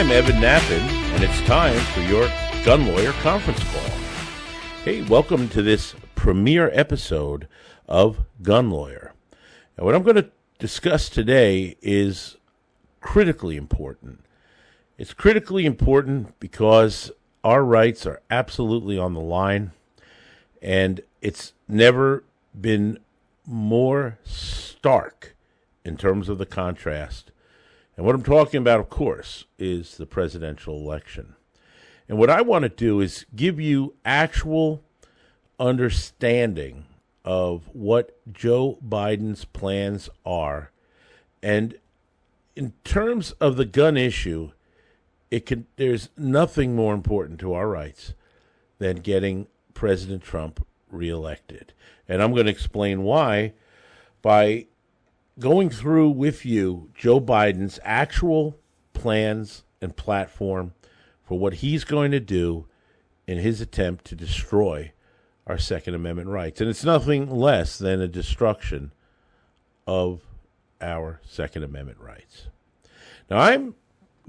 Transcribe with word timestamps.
I'm 0.00 0.10
Evan 0.10 0.36
Nappen, 0.36 0.80
and 1.12 1.22
it's 1.22 1.42
time 1.42 1.78
for 1.92 2.00
your 2.00 2.26
Gun 2.64 2.86
Lawyer 2.86 3.12
Conference 3.20 3.62
Call. 3.64 3.90
Hey, 4.82 5.02
welcome 5.02 5.46
to 5.50 5.60
this 5.60 5.94
premiere 6.14 6.70
episode 6.72 7.46
of 7.86 8.24
Gun 8.40 8.70
Lawyer. 8.70 9.12
Now, 9.76 9.84
what 9.84 9.94
I'm 9.94 10.02
going 10.02 10.16
to 10.16 10.30
discuss 10.58 11.10
today 11.10 11.76
is 11.82 12.38
critically 13.02 13.58
important. 13.58 14.24
It's 14.96 15.12
critically 15.12 15.66
important 15.66 16.40
because 16.40 17.10
our 17.44 17.62
rights 17.62 18.06
are 18.06 18.22
absolutely 18.30 18.96
on 18.96 19.12
the 19.12 19.20
line, 19.20 19.72
and 20.62 21.02
it's 21.20 21.52
never 21.68 22.24
been 22.58 23.00
more 23.44 24.16
stark 24.24 25.36
in 25.84 25.98
terms 25.98 26.30
of 26.30 26.38
the 26.38 26.46
contrast. 26.46 27.29
And 28.00 28.06
what 28.06 28.14
I'm 28.14 28.22
talking 28.22 28.56
about, 28.56 28.80
of 28.80 28.88
course, 28.88 29.44
is 29.58 29.98
the 29.98 30.06
presidential 30.06 30.74
election. 30.74 31.34
And 32.08 32.16
what 32.16 32.30
I 32.30 32.40
want 32.40 32.62
to 32.62 32.70
do 32.70 32.98
is 32.98 33.26
give 33.36 33.60
you 33.60 33.92
actual 34.06 34.82
understanding 35.58 36.86
of 37.26 37.68
what 37.74 38.18
Joe 38.32 38.78
Biden's 38.82 39.44
plans 39.44 40.08
are. 40.24 40.70
And 41.42 41.74
in 42.56 42.72
terms 42.84 43.32
of 43.32 43.58
the 43.58 43.66
gun 43.66 43.98
issue, 43.98 44.52
it 45.30 45.44
can 45.44 45.66
there's 45.76 46.08
nothing 46.16 46.74
more 46.74 46.94
important 46.94 47.38
to 47.40 47.52
our 47.52 47.68
rights 47.68 48.14
than 48.78 48.96
getting 49.00 49.46
President 49.74 50.22
Trump 50.22 50.66
reelected. 50.90 51.74
And 52.08 52.22
I'm 52.22 52.32
going 52.32 52.46
to 52.46 52.50
explain 52.50 53.02
why 53.02 53.52
by 54.22 54.68
going 55.38 55.70
through 55.70 56.10
with 56.10 56.44
you 56.44 56.90
Joe 56.94 57.20
Biden's 57.20 57.78
actual 57.82 58.58
plans 58.92 59.64
and 59.80 59.96
platform 59.96 60.74
for 61.24 61.38
what 61.38 61.54
he's 61.54 61.84
going 61.84 62.10
to 62.10 62.20
do 62.20 62.66
in 63.26 63.38
his 63.38 63.60
attempt 63.60 64.04
to 64.06 64.14
destroy 64.14 64.92
our 65.46 65.58
Second 65.58 65.94
Amendment 65.94 66.28
rights. 66.28 66.60
And 66.60 66.68
it's 66.68 66.84
nothing 66.84 67.30
less 67.30 67.78
than 67.78 68.00
a 68.00 68.08
destruction 68.08 68.92
of 69.86 70.22
our 70.80 71.20
Second 71.24 71.62
Amendment 71.62 71.98
rights. 72.00 72.48
Now, 73.30 73.38
I'm 73.38 73.74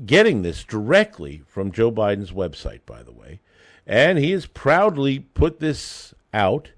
getting 0.06 0.42
this 0.42 0.64
directly 0.64 1.44
from 1.48 1.72
Joe 1.72 1.92
Biden's 1.92 2.32
website, 2.32 2.82
by 2.86 3.04
the 3.04 3.12
way, 3.12 3.40
and 3.86 4.18
he 4.18 4.32
has 4.32 4.46
proudly 4.46 5.20
put 5.20 5.60
this 5.60 6.14
out, 6.34 6.72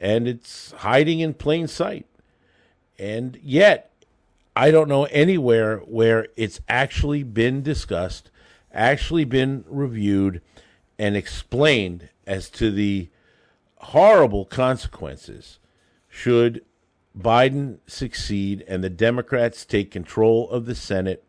and 0.00 0.26
it's 0.28 0.72
hiding 0.72 1.20
in 1.20 1.34
plain 1.34 1.66
sight. 1.66 2.06
And 3.02 3.36
yet, 3.42 3.90
I 4.54 4.70
don't 4.70 4.88
know 4.88 5.06
anywhere 5.06 5.78
where 5.78 6.28
it's 6.36 6.60
actually 6.68 7.24
been 7.24 7.60
discussed, 7.60 8.30
actually 8.72 9.24
been 9.24 9.64
reviewed, 9.66 10.40
and 11.00 11.16
explained 11.16 12.10
as 12.28 12.48
to 12.50 12.70
the 12.70 13.08
horrible 13.78 14.44
consequences 14.44 15.58
should 16.08 16.64
Biden 17.18 17.78
succeed 17.88 18.64
and 18.68 18.84
the 18.84 18.90
Democrats 18.90 19.64
take 19.64 19.90
control 19.90 20.48
of 20.50 20.66
the 20.66 20.76
Senate 20.76 21.24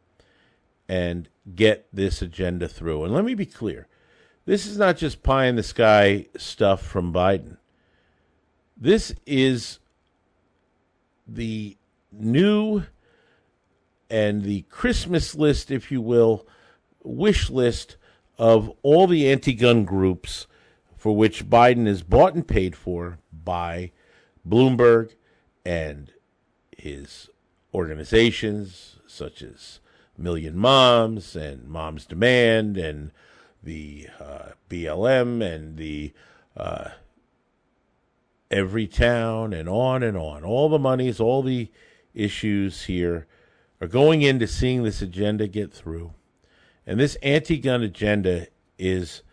and 0.88 1.28
get 1.56 1.88
this 1.92 2.22
agenda 2.22 2.68
through. 2.68 3.04
And 3.04 3.16
let 3.16 3.26
me 3.26 3.34
be 3.34 3.48
clear 3.48 3.88
this 4.46 4.68
is 4.68 4.78
not 4.78 4.98
just 4.98 5.24
pie 5.24 5.46
in 5.46 5.56
the 5.56 5.64
sky 5.64 6.28
stuff 6.38 6.83
from 6.83 7.12
Biden. 7.12 7.58
This 8.78 9.16
is 9.26 9.80
the 11.28 11.78
new 12.11 12.84
and 14.10 14.44
the 14.44 14.61
Christmas 14.64 15.36
list, 15.36 15.72
if 15.72 15.92
you 15.92 16.02
will, 16.02 16.45
wish 17.04 17.50
list 17.50 17.98
of 18.38 18.72
all 18.82 19.08
the 19.08 19.30
anti 19.30 19.54
gun 19.54 19.86
groups 19.86 20.48
for 20.98 21.16
which 21.16 21.50
Biden 21.50 21.88
is 21.88 22.04
bought 22.04 22.33
and 22.33 22.48
paid 22.48 22.76
for 22.76 23.20
by 23.32 23.92
Bloomberg 24.48 25.16
and 25.66 26.12
his 26.78 27.30
organizations, 27.73 29.00
such 29.08 29.42
as 29.42 29.80
Million 30.17 30.58
Moms 30.58 31.36
and 31.36 31.67
Moms 31.67 32.06
Demand 32.06 32.78
and 32.78 33.12
the 33.62 34.08
uh, 34.20 34.50
BLM 34.70 35.42
and 35.42 35.78
the 35.78 36.14
uh, 36.56 36.89
Everytown 38.53 39.58
and 39.58 39.67
on 39.67 40.03
and 40.03 40.15
on. 40.15 40.43
All 40.43 40.69
the 40.69 40.80
monies, 40.80 41.19
all 41.19 41.41
the 41.41 41.71
issues 42.14 42.83
here 42.83 43.25
are 43.81 43.87
going 43.87 44.21
into 44.21 44.47
seeing 44.47 44.83
this 44.83 45.02
agenda 45.02 45.47
get 45.47 45.73
through. 45.73 46.14
And 46.86 46.99
this 46.99 47.15
anti 47.23 47.58
gun 47.58 47.81
agenda 47.81 48.47
is 48.77 49.23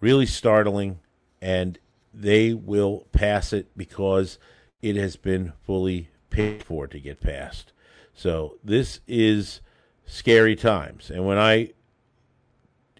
really 0.00 0.26
startling, 0.26 1.00
and 1.40 1.78
they 2.14 2.54
will 2.54 3.06
pass 3.12 3.52
it 3.52 3.76
because 3.76 4.38
it 4.80 4.96
has 4.96 5.16
been 5.16 5.52
fully 5.64 6.10
paid 6.30 6.62
for 6.62 6.86
to 6.86 7.00
get 7.00 7.20
passed. 7.20 7.72
So 8.14 8.58
this 8.62 9.00
is 9.06 9.60
scary 10.06 10.56
times. 10.56 11.10
And 11.10 11.26
when 11.26 11.38
I 11.38 11.72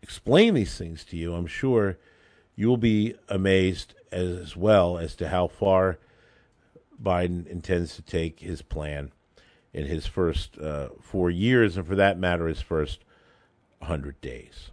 explain 0.02 0.54
these 0.54 0.76
things 0.76 1.04
to 1.06 1.16
you, 1.16 1.34
I'm 1.34 1.46
sure 1.46 1.98
you 2.54 2.68
will 2.68 2.76
be 2.76 3.14
amazed 3.28 3.94
as 4.10 4.56
well 4.56 4.98
as 4.98 5.14
to 5.16 5.28
how 5.28 5.48
far 5.48 5.98
Biden 7.02 7.46
intends 7.46 7.96
to 7.96 8.02
take 8.02 8.40
his 8.40 8.62
plan 8.62 9.12
in 9.72 9.86
his 9.86 10.06
first 10.06 10.58
uh, 10.58 10.90
four 11.00 11.30
years, 11.30 11.76
and 11.76 11.86
for 11.86 11.96
that 11.96 12.18
matter, 12.18 12.46
his 12.46 12.60
first 12.60 13.04
100 13.78 14.20
days. 14.20 14.70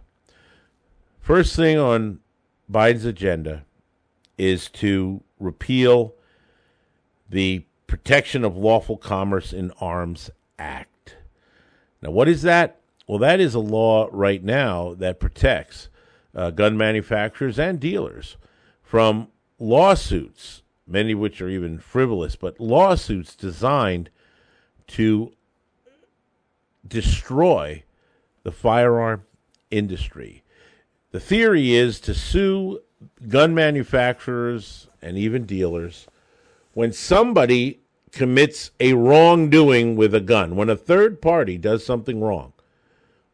First 1.20 1.56
thing 1.56 1.78
on 1.78 2.20
Biden's 2.70 3.04
agenda 3.04 3.64
is 4.36 4.68
to 4.70 5.22
repeal 5.38 6.14
the 7.28 7.64
Protection 7.86 8.44
of 8.44 8.56
Lawful 8.56 8.96
Commerce 8.96 9.52
in 9.52 9.72
Arms 9.80 10.30
Act. 10.58 11.16
Now, 12.00 12.10
what 12.10 12.28
is 12.28 12.42
that? 12.42 12.80
Well, 13.08 13.18
that 13.18 13.40
is 13.40 13.54
a 13.54 13.60
law 13.60 14.08
right 14.12 14.42
now 14.44 14.94
that 14.98 15.18
protects 15.18 15.88
uh, 16.34 16.50
gun 16.50 16.76
manufacturers 16.76 17.58
and 17.58 17.80
dealers 17.80 18.36
from 18.82 19.28
lawsuits, 19.58 20.62
many 20.86 21.12
of 21.12 21.18
which 21.18 21.40
are 21.40 21.48
even 21.48 21.78
frivolous, 21.78 22.36
but 22.36 22.60
lawsuits 22.60 23.34
designed 23.34 24.10
to 24.86 25.32
destroy 26.86 27.82
the 28.42 28.52
firearm 28.52 29.24
industry. 29.70 30.42
The 31.12 31.20
theory 31.20 31.74
is 31.74 32.00
to 32.00 32.14
sue 32.14 32.80
gun 33.28 33.54
manufacturers 33.54 34.88
and 35.02 35.16
even 35.16 35.44
dealers 35.44 36.06
when 36.72 36.92
somebody 36.92 37.80
commits 38.12 38.70
a 38.80 38.94
wrongdoing 38.94 39.96
with 39.96 40.14
a 40.14 40.20
gun, 40.20 40.56
when 40.56 40.70
a 40.70 40.76
third 40.76 41.20
party 41.20 41.56
does 41.56 41.84
something 41.84 42.20
wrong 42.20 42.52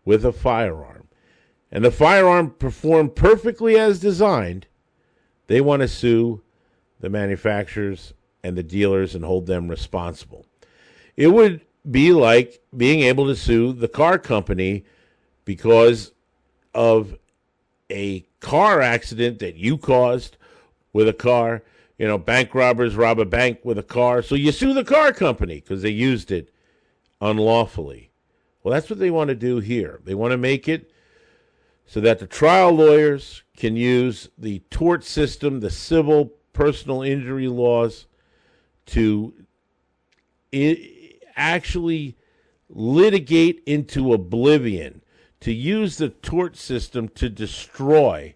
with 0.05 0.25
a 0.25 0.33
firearm, 0.33 1.06
and 1.77 1.85
the 1.85 1.91
firearm 1.91 2.53
performed 2.53 3.15
perfectly 3.15 3.79
as 3.79 4.01
designed, 4.01 4.67
they 5.47 5.61
want 5.61 5.83
to 5.83 5.89
sue 5.89 6.41
the 7.01 7.11
manufacturers 7.11 8.15
and 8.43 8.57
the 8.57 8.63
dealers 8.63 9.15
and 9.15 9.23
hold 9.23 9.45
them 9.45 9.69
responsible. 9.69 10.47
It 11.19 11.29
would 11.29 11.61
be 11.91 12.15
like 12.15 12.63
being 12.75 13.01
able 13.01 13.27
to 13.27 13.37
sue 13.37 13.75
the 13.75 13.89
car 13.89 14.19
company 14.19 14.87
because 15.45 16.13
of 16.75 17.19
a 17.91 18.21
car 18.41 18.81
accident 18.81 19.41
that 19.41 19.57
you 19.57 19.77
caused 19.77 20.39
with 20.95 21.07
a 21.07 21.13
car. 21.13 21.63
You 21.99 22.07
know, 22.07 22.17
bank 22.17 22.55
robbers 22.55 22.97
rob 22.97 23.19
a 23.19 23.27
bank 23.27 23.59
with 23.65 23.77
a 23.77 23.83
car. 23.83 24.23
So 24.23 24.35
you 24.35 24.51
sue 24.51 24.73
the 24.73 24.83
car 24.83 25.13
company 25.13 25.57
because 25.57 25.83
they 25.83 25.91
used 25.91 26.31
it 26.31 26.51
unlawfully. 27.21 28.13
Well, 28.63 28.73
that's 28.73 28.89
what 28.89 28.99
they 28.99 29.11
want 29.11 29.29
to 29.29 29.35
do 29.35 29.59
here. 29.59 30.01
They 30.05 30.15
want 30.15 30.31
to 30.31 30.39
make 30.39 30.69
it 30.69 30.91
so 31.87 32.01
that 32.01 32.19
the 32.19 32.27
trial 32.27 32.73
lawyers 32.73 33.45
can 33.57 33.77
use 33.77 34.29
the 34.37 34.59
tort 34.71 35.05
system, 35.05 35.61
the 35.61 35.71
civil 35.71 36.33
personal 36.53 37.03
injury 37.03 37.49
laws 37.49 38.07
to 38.87 39.33
I- 40.53 41.15
actually 41.37 42.17
litigate 42.69 43.63
into 43.67 44.13
oblivion, 44.13 45.03
to 45.41 45.53
use 45.53 45.99
the 45.99 46.09
tort 46.09 46.57
system 46.57 47.09
to 47.11 47.29
destroy 47.29 48.35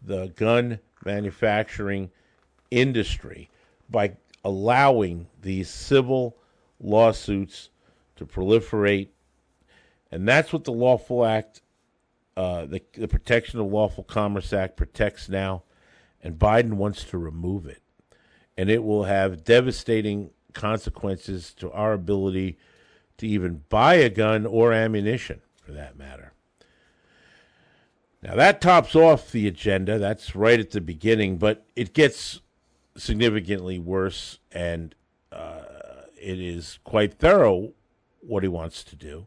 the 0.00 0.28
gun 0.36 0.78
manufacturing 1.04 2.10
industry 2.70 3.50
by 3.90 4.16
allowing 4.44 5.26
these 5.42 5.68
civil 5.68 6.36
lawsuits 6.78 7.70
to 8.16 8.26
proliferate. 8.26 9.08
And 10.10 10.28
that's 10.28 10.52
what 10.52 10.64
the 10.64 10.72
Lawful 10.72 11.24
Act 11.24 11.62
uh, 12.36 12.66
the, 12.66 12.82
the 12.94 13.08
Protection 13.08 13.60
of 13.60 13.66
Lawful 13.66 14.04
Commerce 14.04 14.52
Act 14.52 14.76
protects 14.76 15.28
now, 15.28 15.62
and 16.22 16.38
Biden 16.38 16.74
wants 16.74 17.04
to 17.04 17.18
remove 17.18 17.66
it. 17.66 17.82
And 18.56 18.70
it 18.70 18.84
will 18.84 19.04
have 19.04 19.44
devastating 19.44 20.30
consequences 20.52 21.52
to 21.54 21.70
our 21.72 21.92
ability 21.92 22.56
to 23.18 23.26
even 23.26 23.64
buy 23.68 23.94
a 23.94 24.08
gun 24.08 24.46
or 24.46 24.72
ammunition, 24.72 25.40
for 25.62 25.72
that 25.72 25.96
matter. 25.96 26.32
Now, 28.22 28.34
that 28.36 28.60
tops 28.60 28.96
off 28.96 29.30
the 29.30 29.46
agenda. 29.46 29.98
That's 29.98 30.34
right 30.34 30.58
at 30.58 30.70
the 30.70 30.80
beginning, 30.80 31.36
but 31.36 31.66
it 31.76 31.92
gets 31.92 32.40
significantly 32.96 33.78
worse, 33.78 34.38
and 34.50 34.94
uh, 35.30 35.62
it 36.16 36.40
is 36.40 36.78
quite 36.84 37.14
thorough 37.14 37.72
what 38.20 38.42
he 38.42 38.48
wants 38.48 38.82
to 38.84 38.96
do. 38.96 39.26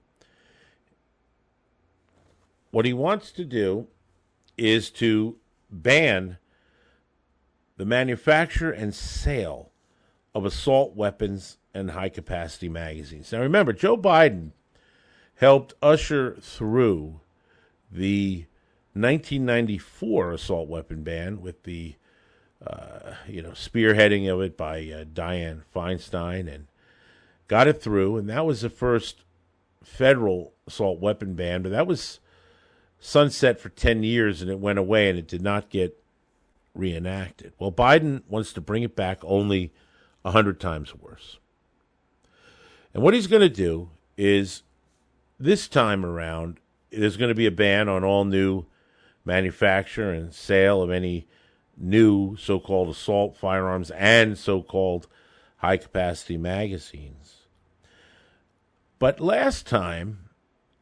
What 2.72 2.86
he 2.86 2.94
wants 2.94 3.32
to 3.34 3.46
do 3.46 3.88
is 4.58 4.90
to 4.92 5.38
ban 5.70 6.38
the 7.78 7.86
manufacture 7.86 8.72
and 8.72 8.94
sale 8.94 9.72
of 10.34 10.46
assault 10.46 10.96
weapons 10.96 11.58
and 11.74 11.92
high 11.92 12.10
capacity 12.10 12.70
magazines. 12.70 13.32
Now, 13.32 13.42
remember, 13.42 13.74
Joe 13.74 13.98
Biden 13.98 14.52
helped 15.36 15.74
usher 15.82 16.38
through 16.42 17.22
the 17.92 18.46
1994 18.94 20.32
assault 20.32 20.68
weapon 20.68 21.04
ban 21.04 21.42
with 21.42 21.64
the 21.64 21.96
uh, 22.66 23.14
you 23.28 23.42
know 23.42 23.52
spearheading 23.52 24.32
of 24.32 24.42
it 24.42 24.58
by 24.58 24.80
uh, 24.80 25.04
Dianne 25.04 25.62
Feinstein 25.74 26.52
and 26.52 26.68
got 27.48 27.68
it 27.68 27.82
through, 27.82 28.18
and 28.18 28.28
that 28.30 28.46
was 28.46 28.62
the 28.62 28.70
first 28.70 29.24
federal 29.84 30.54
assault 30.66 31.00
weapon 31.00 31.36
ban. 31.36 31.62
But 31.62 31.72
that 31.72 31.86
was 31.86 32.20
sunset 33.00 33.60
for 33.60 33.70
10 33.70 34.04
years, 34.04 34.42
and 34.42 34.50
it 34.50 34.60
went 34.60 34.80
away, 34.80 35.10
and 35.10 35.18
it 35.18 35.28
did 35.28 35.42
not 35.42 35.70
get 35.70 36.02
reenacted. 36.74 37.54
Well, 37.60 37.72
Biden 37.72 38.24
wants 38.28 38.54
to 38.54 38.62
bring 38.62 38.84
it 38.84 38.96
back 38.96 39.20
only 39.24 39.72
100 40.22 40.60
times 40.60 40.96
worse. 40.96 41.38
And 42.94 43.04
what 43.04 43.14
he's 43.14 43.28
going 43.28 43.42
to 43.42 43.50
do 43.50 43.90
is 44.18 44.64
this 45.40 45.68
time 45.68 46.06
around, 46.06 46.60
there's 46.92 47.18
going 47.18 47.30
to 47.30 47.36
be 47.36 47.46
a 47.46 47.52
ban 47.52 47.90
on 47.90 48.04
all 48.04 48.26
new 48.26 48.66
manufacture 49.26 50.12
and 50.12 50.34
sale 50.34 50.82
of 50.82 50.90
any 50.90 51.28
new 51.78 52.36
so 52.38 52.60
called 52.60 52.90
assault 52.90 53.38
firearms 53.38 53.92
and 53.92 54.38
so 54.38 54.64
called 54.64 55.08
high 55.58 55.78
capacity 55.78 56.38
magazines. 56.38 57.46
But 59.00 59.20
last 59.20 59.68
time, 59.68 60.27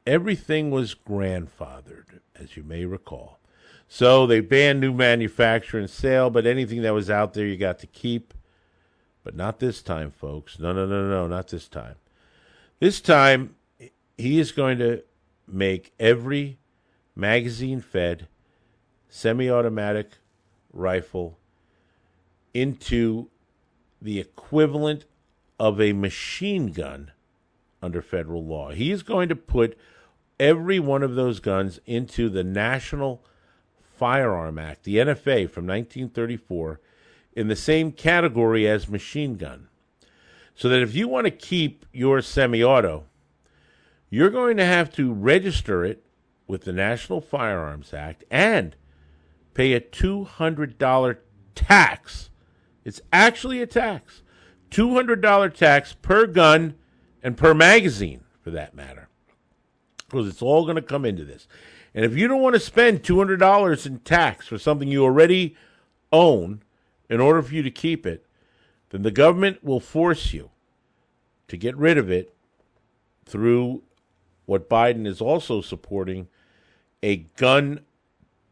everything 0.06 0.72
was 0.72 0.96
grandfathered, 0.96 2.19
as 2.36 2.56
you 2.56 2.63
may 2.63 2.86
recall. 2.86 3.40
So 3.88 4.25
they 4.25 4.40
banned 4.40 4.81
new 4.81 4.94
manufacture 4.94 5.78
and 5.78 5.90
sale, 5.90 6.30
but 6.30 6.46
anything 6.46 6.81
that 6.81 6.94
was 6.94 7.10
out 7.10 7.34
there 7.34 7.46
you 7.46 7.57
got 7.57 7.80
to 7.80 7.88
keep. 7.88 8.34
But 9.24 9.36
not 9.36 9.60
this 9.60 9.81
time, 9.81 10.12
folks. 10.12 10.60
No, 10.60 10.74
no, 10.74 10.86
no, 10.86 11.07
no, 11.10 11.28
not 11.28 11.48
this 11.48 11.68
time. 11.68 11.96
This 12.80 13.02
time, 13.02 13.56
he 14.18 14.40
is 14.40 14.52
going 14.52 14.78
to 14.80 15.04
make 15.48 15.94
every 16.00 16.60
magazine 17.16 17.81
fed 17.81 18.28
semi 19.10 19.50
automatic 19.50 20.12
rifle 20.74 21.40
into 22.54 23.30
the 24.01 24.19
equivalent 24.19 25.06
of 25.60 25.80
a 25.80 25.94
machine 25.94 26.72
gun 26.72 27.12
under 27.81 28.01
federal 28.01 28.46
law. 28.46 28.72
He 28.72 28.92
is 28.92 29.04
going 29.04 29.30
to 29.30 29.36
put 29.36 29.78
every 30.40 30.80
one 30.80 31.04
of 31.04 31.16
those 31.16 31.40
guns 31.40 31.80
into 31.86 32.30
the 32.30 32.44
National 32.44 33.24
Firearm 33.98 34.58
Act, 34.58 34.84
the 34.84 34.98
NFA 34.98 35.50
from 35.50 35.66
1934, 35.66 36.80
in 37.34 37.48
the 37.48 37.56
same 37.56 37.92
category 37.92 38.68
as 38.68 38.90
machine 38.90 39.36
gun. 39.36 39.68
So 40.56 40.70
that 40.70 40.82
if 40.82 40.96
you 40.96 41.08
want 41.08 41.26
to 41.26 41.32
keep 41.32 41.86
your 41.92 42.22
semi 42.22 42.64
auto, 42.64 43.06
you're 44.10 44.30
going 44.30 44.58
to 44.58 44.66
have 44.66 44.94
to 44.94 45.14
register 45.14 45.84
it 45.84 46.04
with 46.48 46.64
the 46.64 46.72
National 46.72 47.20
Firearms 47.20 47.94
Act 47.94 48.24
and 48.32 48.76
pay 49.54 49.74
a 49.74 49.82
$200 49.82 51.18
tax. 51.56 52.30
It's 52.84 53.02
actually 53.12 53.62
a 53.62 53.68
tax. 53.68 54.22
$200 54.72 55.54
tax 55.54 55.94
per 55.94 56.28
gun 56.28 56.76
and 57.24 57.36
per 57.36 57.54
magazine, 57.54 58.24
for 58.42 58.52
that 58.52 58.76
matter. 58.76 59.05
Because 60.10 60.28
it's 60.28 60.42
all 60.42 60.63
going 60.63 60.75
to 60.75 60.81
come 60.81 61.06
into 61.06 61.25
this. 61.25 61.48
And 61.94 62.06
if 62.06 62.16
you 62.16 62.28
don't 62.28 62.42
want 62.42 62.56
to 62.56 62.60
spend 62.60 63.04
$200 63.04 63.86
in 63.86 64.00
tax 64.00 64.48
for 64.48 64.57
something 64.57 64.88
you 64.88 65.04
already 65.04 65.56
own 66.12 66.62
in 67.10 67.19
order 67.22 67.42
for 67.42 67.54
you 67.54 67.63
to 67.63 67.72
keep 67.72 68.06
it, 68.06 68.25
then 68.90 69.02
the 69.02 69.12
government 69.12 69.63
will 69.63 69.80
force 69.80 70.34
you 70.34 70.52
to 71.48 71.57
get 71.57 71.75
rid 71.78 71.98
of 71.98 72.12
it 72.12 72.34
through 73.25 73.84
what 74.46 74.69
Biden 74.69 75.07
is 75.07 75.22
also 75.22 75.62
supporting 75.62 76.28
a 77.01 77.18
gun 77.38 77.81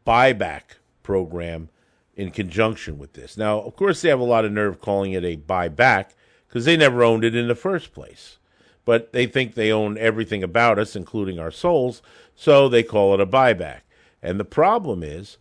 buyback 0.06 0.62
program 1.02 1.68
in 2.16 2.30
conjunction 2.30 2.98
with 2.98 3.12
this. 3.12 3.36
Now, 3.36 3.60
of 3.60 3.76
course, 3.76 4.02
they 4.02 4.08
have 4.08 4.20
a 4.20 4.24
lot 4.24 4.44
of 4.44 4.52
nerve 4.52 4.80
calling 4.80 5.12
it 5.12 5.24
a 5.24 5.36
buyback 5.36 6.10
because 6.48 6.64
they 6.64 6.76
never 6.76 7.02
owned 7.02 7.24
it 7.24 7.34
in 7.34 7.48
the 7.48 7.54
first 7.54 7.92
place. 7.92 8.38
But 8.84 9.12
they 9.12 9.26
think 9.26 9.54
they 9.54 9.72
own 9.72 9.96
everything 9.98 10.42
about 10.42 10.78
us, 10.78 10.94
including 10.94 11.38
our 11.38 11.50
souls, 11.50 12.02
so 12.34 12.68
they 12.68 12.82
call 12.82 13.14
it 13.14 13.20
a 13.20 13.26
buyback. 13.26 13.80
And 14.22 14.38
the 14.38 14.44
problem 14.44 15.02
is, 15.02 15.38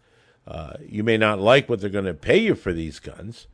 uh, 0.48 0.74
you 0.86 1.04
may 1.04 1.18
not 1.18 1.40
like 1.40 1.68
what 1.70 1.82
they're 1.82 1.90
going 1.90 2.06
to 2.06 2.14
pay 2.14 2.38
you 2.38 2.56
for 2.56 2.74
these 2.74 3.00
guns, 3.00 3.48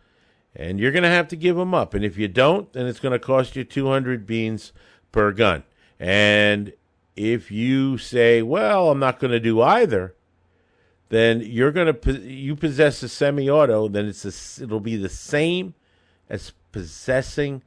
and 0.56 0.80
you're 0.80 0.92
going 0.92 1.04
to 1.04 1.10
have 1.10 1.28
to 1.30 1.36
give 1.36 1.56
them 1.56 1.74
up. 1.74 1.94
And 1.94 2.04
if 2.04 2.18
you 2.18 2.28
don't, 2.28 2.72
then 2.74 2.88
it's 2.88 3.00
going 3.00 3.14
to 3.14 3.20
cost 3.20 3.56
you 3.56 3.64
200 3.64 4.26
beans 4.26 4.74
per 5.12 5.32
gun. 5.32 5.64
And 6.00 6.74
if 7.16 7.52
you 7.52 7.98
say, 7.98 8.42
well, 8.42 8.90
I'm 8.90 9.00
not 9.00 9.20
going 9.20 9.32
to 9.32 9.40
do 9.40 9.62
either, 9.62 10.16
then 11.10 11.42
you're 11.42 11.72
going 11.72 11.94
to 11.94 12.12
you 12.20 12.56
possess 12.56 13.04
a 13.04 13.10
semi-auto, 13.10 13.88
then 13.88 14.06
it's 14.06 14.26
a, 14.26 14.64
it'll 14.64 14.80
be 14.80 14.96
the 14.96 15.10
same 15.10 15.74
as 16.30 16.54
possessing 16.72 17.64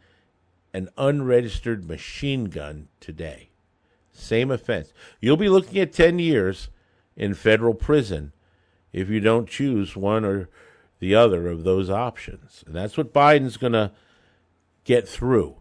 an 0.75 0.89
unregistered 0.97 1.87
machine 1.87 2.45
gun 2.45 2.89
today. 3.01 3.51
Same 4.13 4.51
offense. 4.51 4.93
You'll 5.21 5.37
be 5.37 5.49
looking 5.49 5.81
at 5.81 5.93
10 5.93 6.19
years 6.19 6.69
in 7.17 7.35
federal 7.35 7.75
prison 7.75 8.33
if 8.93 9.09
you 9.09 9.21
don't 9.21 9.49
choose 9.49 9.97
one 9.97 10.25
or 10.25 10.49
the 10.99 11.15
other 11.15 11.49
of 11.49 11.65
those 11.65 11.91
options. 11.91 12.63
And 12.67 12.75
that's 12.75 12.97
what 12.97 13.13
Biden's 13.13 13.57
going 13.57 13.73
to 13.73 13.93
get 14.85 15.09
through. 15.09 15.57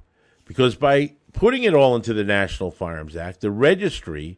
Because 0.45 0.75
by 0.75 1.13
putting 1.33 1.63
it 1.63 1.73
all 1.73 1.95
into 1.95 2.13
the 2.13 2.23
National 2.23 2.71
Firearms 2.71 3.15
Act, 3.15 3.41
the 3.41 3.51
registry 3.51 4.37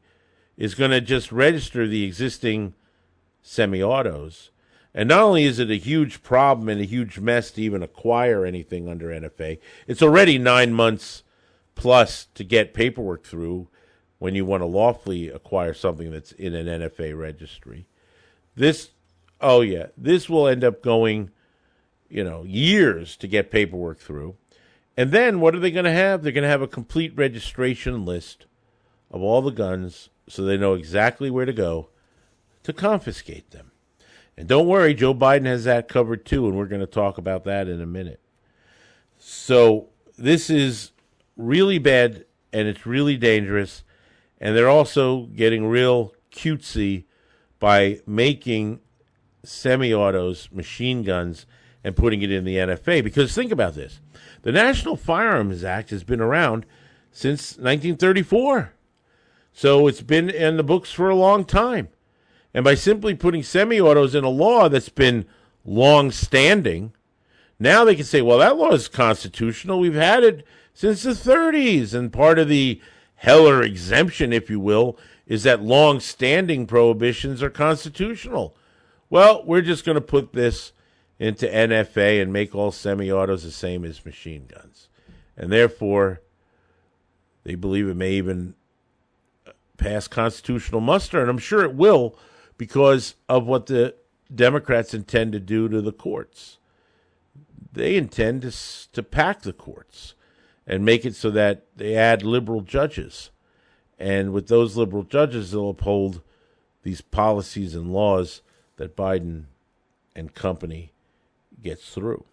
is 0.57 0.75
going 0.75 0.91
to 0.91 1.01
just 1.01 1.31
register 1.31 1.87
the 1.87 2.03
existing 2.03 2.73
semi 3.41 3.81
autos. 3.81 4.51
And 4.95 5.09
not 5.09 5.21
only 5.21 5.43
is 5.43 5.59
it 5.59 5.71
a 5.71 5.75
huge 5.75 6.21
problem 6.21 6.69
and 6.69 6.79
a 6.79 6.85
huge 6.85 7.19
mess 7.19 7.51
to 7.51 7.61
even 7.61 7.81
acquire 7.81 8.45
anything 8.45 8.87
under 8.87 9.07
NFA, 9.07 9.59
it's 9.87 10.03
already 10.03 10.37
nine 10.37 10.73
months 10.73 11.23
plus 11.75 12.27
to 12.35 12.43
get 12.43 12.73
paperwork 12.73 13.25
through 13.25 13.67
when 14.19 14.35
you 14.35 14.45
want 14.45 14.61
to 14.61 14.65
lawfully 14.65 15.29
acquire 15.29 15.73
something 15.73 16.11
that's 16.11 16.31
in 16.31 16.53
an 16.53 16.67
NFA 16.67 17.17
registry. 17.17 17.87
This, 18.55 18.91
oh 19.41 19.61
yeah, 19.61 19.87
this 19.97 20.29
will 20.29 20.47
end 20.47 20.63
up 20.63 20.83
going, 20.83 21.31
you 22.07 22.23
know, 22.23 22.43
years 22.43 23.17
to 23.17 23.27
get 23.27 23.51
paperwork 23.51 23.99
through. 23.99 24.35
And 24.95 25.11
then 25.11 25.39
what 25.39 25.55
are 25.55 25.59
they 25.59 25.71
going 25.71 25.85
to 25.85 25.91
have? 25.91 26.21
They're 26.21 26.31
going 26.31 26.43
to 26.43 26.49
have 26.49 26.61
a 26.61 26.67
complete 26.67 27.13
registration 27.17 28.05
list 28.05 28.45
of 29.09 29.21
all 29.21 29.41
the 29.41 29.51
guns 29.51 30.09
so 30.29 30.43
they 30.43 30.57
know 30.57 30.75
exactly 30.75 31.29
where 31.29 31.45
to 31.45 31.51
go 31.53 31.89
to 32.61 32.71
confiscate 32.71 33.51
them. 33.51 33.72
And 34.37 34.47
don't 34.47 34.67
worry, 34.67 34.93
Joe 34.93 35.13
Biden 35.13 35.45
has 35.45 35.63
that 35.65 35.87
covered 35.87 36.25
too, 36.25 36.47
and 36.47 36.57
we're 36.57 36.65
going 36.65 36.81
to 36.81 36.87
talk 36.87 37.17
about 37.17 37.43
that 37.43 37.67
in 37.67 37.81
a 37.81 37.85
minute. 37.85 38.19
So 39.17 39.89
this 40.17 40.49
is 40.49 40.91
really 41.37 41.79
bad 41.79 42.25
and 42.51 42.67
it's 42.67 42.85
really 42.85 43.17
dangerous. 43.17 43.83
And 44.39 44.55
they're 44.55 44.69
also 44.69 45.27
getting 45.27 45.67
real 45.67 46.13
cutesy 46.31 47.05
by 47.59 47.99
making 48.05 48.81
semi 49.43 49.93
autos, 49.93 50.49
machine 50.51 51.03
guns, 51.03 51.45
and 51.83 51.95
putting 51.95 52.21
it 52.21 52.31
in 52.31 52.43
the 52.43 52.55
NFA. 52.55 53.03
Because 53.03 53.33
think 53.33 53.51
about 53.51 53.75
this 53.75 53.99
the 54.41 54.51
National 54.51 54.95
Firearms 54.95 55.63
Act 55.63 55.89
has 55.91 56.03
been 56.03 56.21
around 56.21 56.65
since 57.11 57.51
1934. 57.51 58.73
So 59.53 59.87
it's 59.87 60.01
been 60.01 60.29
in 60.29 60.57
the 60.57 60.63
books 60.63 60.91
for 60.91 61.09
a 61.09 61.15
long 61.15 61.45
time. 61.45 61.89
And 62.53 62.63
by 62.63 62.75
simply 62.75 63.15
putting 63.15 63.43
semi 63.43 63.81
autos 63.81 64.15
in 64.15 64.23
a 64.23 64.29
law 64.29 64.69
that's 64.69 64.89
been 64.89 65.25
long 65.65 66.11
standing, 66.11 66.93
now 67.59 67.83
they 67.83 67.95
can 67.95 68.05
say, 68.05 68.21
well, 68.21 68.39
that 68.39 68.57
law 68.57 68.71
is 68.71 68.87
constitutional. 68.87 69.79
We've 69.79 69.93
had 69.93 70.23
it 70.23 70.45
since 70.73 71.03
the 71.03 71.11
30s. 71.11 71.93
And 71.93 72.13
part 72.13 72.39
of 72.39 72.47
the 72.47 72.81
Heller 73.15 73.63
exemption, 73.63 74.33
if 74.33 74.49
you 74.49 74.59
will, 74.59 74.97
is 75.25 75.43
that 75.43 75.63
long 75.63 75.99
standing 75.99 76.67
prohibitions 76.67 77.41
are 77.41 77.49
constitutional. 77.49 78.55
Well, 79.09 79.43
we're 79.45 79.61
just 79.61 79.85
going 79.85 79.95
to 79.95 80.01
put 80.01 80.33
this 80.33 80.73
into 81.19 81.47
NFA 81.47 82.21
and 82.21 82.33
make 82.33 82.53
all 82.53 82.71
semi 82.71 83.11
autos 83.11 83.43
the 83.43 83.51
same 83.51 83.85
as 83.85 84.05
machine 84.05 84.45
guns. 84.47 84.89
And 85.37 85.51
therefore, 85.51 86.21
they 87.43 87.55
believe 87.55 87.87
it 87.87 87.95
may 87.95 88.11
even 88.13 88.55
pass 89.77 90.07
constitutional 90.07 90.81
muster. 90.81 91.21
And 91.21 91.29
I'm 91.29 91.37
sure 91.37 91.63
it 91.63 91.75
will 91.75 92.17
because 92.57 93.15
of 93.27 93.45
what 93.45 93.67
the 93.67 93.95
Democrats 94.33 94.93
intend 94.93 95.31
to 95.33 95.39
do 95.39 95.67
to 95.69 95.81
the 95.81 95.91
courts. 95.91 96.57
They 97.71 97.95
intend 97.95 98.43
to, 98.43 98.51
to 98.93 99.03
pack 99.03 99.41
the 99.41 99.53
courts 99.53 100.13
and 100.65 100.85
make 100.85 101.05
it 101.05 101.15
so 101.15 101.29
that 101.31 101.65
they 101.75 101.95
add 101.95 102.23
liberal 102.23 102.61
judges. 102.61 103.31
And 103.99 104.31
with 104.31 104.47
those 104.47 104.77
liberal 104.77 105.03
judges, 105.03 105.51
they'll 105.51 105.69
uphold 105.69 106.21
these 106.83 107.01
policies 107.01 107.75
and 107.75 107.91
laws 107.91 108.41
that 108.77 108.95
Biden 108.95 109.45
and 110.15 110.33
company 110.33 110.91
gets 111.61 111.89
through. 111.89 112.25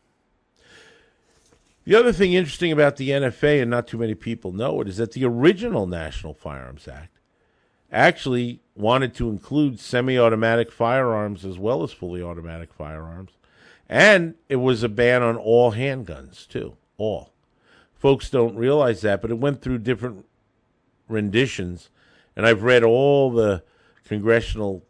The 1.84 1.94
other 1.94 2.12
thing 2.12 2.34
interesting 2.34 2.72
about 2.72 2.96
the 2.96 3.10
NFA, 3.10 3.62
and 3.62 3.70
not 3.70 3.86
too 3.86 3.98
many 3.98 4.14
people 4.14 4.52
know 4.52 4.80
it, 4.80 4.88
is 4.88 4.98
that 4.98 5.12
the 5.12 5.24
original 5.24 5.86
National 5.86 6.34
Firearms 6.34 6.86
Act 6.86 7.19
actually 7.92 8.60
wanted 8.74 9.14
to 9.14 9.28
include 9.28 9.80
semi 9.80 10.18
automatic 10.18 10.70
firearms 10.72 11.44
as 11.44 11.58
well 11.58 11.82
as 11.82 11.92
fully 11.92 12.22
automatic 12.22 12.72
firearms. 12.72 13.32
And 13.88 14.34
it 14.48 14.56
was 14.56 14.82
a 14.82 14.88
ban 14.88 15.22
on 15.22 15.36
all 15.36 15.72
handguns, 15.72 16.46
too. 16.46 16.76
All. 16.96 17.32
Folks 17.94 18.30
don't 18.30 18.56
realize 18.56 19.00
that, 19.00 19.20
but 19.20 19.30
it 19.30 19.38
went 19.38 19.60
through 19.60 19.78
different 19.78 20.24
renditions. 21.08 21.90
And 22.36 22.46
I've 22.46 22.62
read 22.62 22.84
all 22.84 23.30
the 23.30 23.64
congressional 24.04 24.84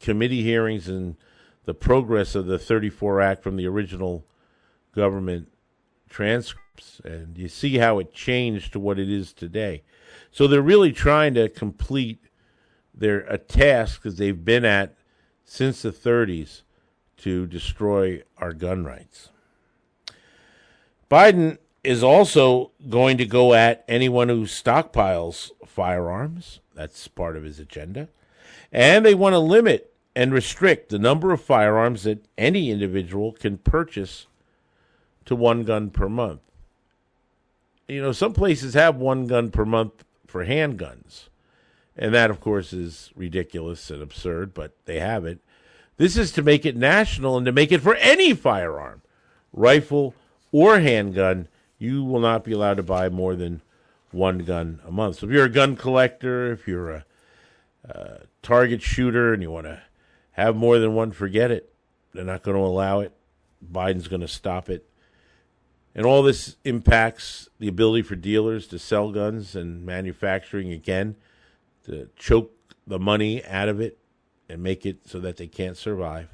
committee 0.00 0.42
hearings 0.42 0.88
and 0.88 1.16
the 1.64 1.74
progress 1.74 2.34
of 2.34 2.46
the 2.46 2.58
34 2.58 3.20
Act 3.20 3.42
from 3.42 3.56
the 3.56 3.66
original 3.66 4.24
government 4.94 5.48
transcripts. 6.08 7.00
And 7.04 7.36
you 7.36 7.48
see 7.48 7.78
how 7.78 7.98
it 7.98 8.12
changed 8.12 8.72
to 8.72 8.80
what 8.80 8.98
it 8.98 9.10
is 9.10 9.32
today. 9.32 9.82
So 10.32 10.46
they're 10.46 10.62
really 10.62 10.92
trying 10.92 11.34
to 11.34 11.48
complete 11.48 12.18
their 12.94 13.20
a 13.20 13.38
task 13.38 14.02
that 14.02 14.16
they've 14.16 14.44
been 14.44 14.64
at 14.64 14.94
since 15.44 15.82
the 15.82 15.92
30s 15.92 16.62
to 17.18 17.46
destroy 17.46 18.22
our 18.36 18.52
gun 18.52 18.84
rights. 18.84 19.30
Biden 21.10 21.58
is 21.82 22.02
also 22.02 22.72
going 22.88 23.16
to 23.18 23.24
go 23.24 23.54
at 23.54 23.84
anyone 23.88 24.28
who 24.28 24.42
stockpiles 24.42 25.50
firearms. 25.66 26.60
That's 26.74 27.08
part 27.08 27.36
of 27.36 27.44
his 27.44 27.58
agenda. 27.58 28.08
And 28.70 29.06
they 29.06 29.14
want 29.14 29.32
to 29.32 29.38
limit 29.38 29.94
and 30.14 30.32
restrict 30.32 30.90
the 30.90 30.98
number 30.98 31.32
of 31.32 31.40
firearms 31.40 32.02
that 32.02 32.26
any 32.36 32.70
individual 32.70 33.32
can 33.32 33.58
purchase 33.58 34.26
to 35.24 35.34
one 35.34 35.64
gun 35.64 35.90
per 35.90 36.08
month. 36.08 36.40
You 37.86 38.02
know, 38.02 38.12
some 38.12 38.34
places 38.34 38.74
have 38.74 38.96
one 38.96 39.26
gun 39.26 39.50
per 39.50 39.64
month 39.64 40.04
for 40.28 40.44
handguns. 40.44 41.28
And 41.96 42.14
that, 42.14 42.30
of 42.30 42.40
course, 42.40 42.72
is 42.72 43.10
ridiculous 43.16 43.90
and 43.90 44.00
absurd, 44.00 44.54
but 44.54 44.76
they 44.84 45.00
have 45.00 45.24
it. 45.24 45.40
This 45.96 46.16
is 46.16 46.30
to 46.32 46.42
make 46.42 46.64
it 46.64 46.76
national 46.76 47.36
and 47.36 47.46
to 47.46 47.50
make 47.50 47.72
it 47.72 47.80
for 47.80 47.96
any 47.96 48.34
firearm, 48.34 49.02
rifle 49.52 50.14
or 50.52 50.78
handgun. 50.78 51.48
You 51.78 52.04
will 52.04 52.20
not 52.20 52.44
be 52.44 52.52
allowed 52.52 52.76
to 52.76 52.84
buy 52.84 53.08
more 53.08 53.34
than 53.34 53.62
one 54.12 54.38
gun 54.38 54.80
a 54.86 54.92
month. 54.92 55.18
So 55.18 55.26
if 55.26 55.32
you're 55.32 55.46
a 55.46 55.50
gun 55.50 55.74
collector, 55.74 56.52
if 56.52 56.68
you're 56.68 56.90
a, 56.90 57.04
a 57.84 58.20
target 58.42 58.80
shooter 58.80 59.32
and 59.32 59.42
you 59.42 59.50
want 59.50 59.66
to 59.66 59.82
have 60.32 60.54
more 60.54 60.78
than 60.78 60.94
one, 60.94 61.10
forget 61.10 61.50
it. 61.50 61.72
They're 62.14 62.24
not 62.24 62.42
going 62.42 62.56
to 62.56 62.62
allow 62.62 63.00
it. 63.00 63.12
Biden's 63.72 64.08
going 64.08 64.20
to 64.20 64.28
stop 64.28 64.70
it. 64.70 64.88
And 65.98 66.06
all 66.06 66.22
this 66.22 66.54
impacts 66.64 67.48
the 67.58 67.66
ability 67.66 68.02
for 68.02 68.14
dealers 68.14 68.68
to 68.68 68.78
sell 68.78 69.10
guns 69.10 69.56
and 69.56 69.84
manufacturing 69.84 70.70
again, 70.70 71.16
to 71.86 72.08
choke 72.14 72.52
the 72.86 73.00
money 73.00 73.44
out 73.44 73.68
of 73.68 73.80
it 73.80 73.98
and 74.48 74.62
make 74.62 74.86
it 74.86 75.08
so 75.08 75.18
that 75.18 75.38
they 75.38 75.48
can't 75.48 75.76
survive. 75.76 76.28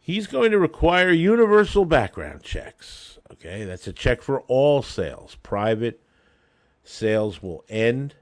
He's 0.00 0.26
going 0.26 0.50
to 0.50 0.58
require 0.58 1.12
universal 1.12 1.84
background 1.84 2.42
checks. 2.42 3.20
Okay, 3.30 3.62
that's 3.62 3.86
a 3.86 3.92
check 3.92 4.20
for 4.20 4.40
all 4.48 4.82
sales. 4.82 5.36
Private 5.36 6.02
sales 6.82 7.40
will 7.40 7.64
end, 7.68 8.16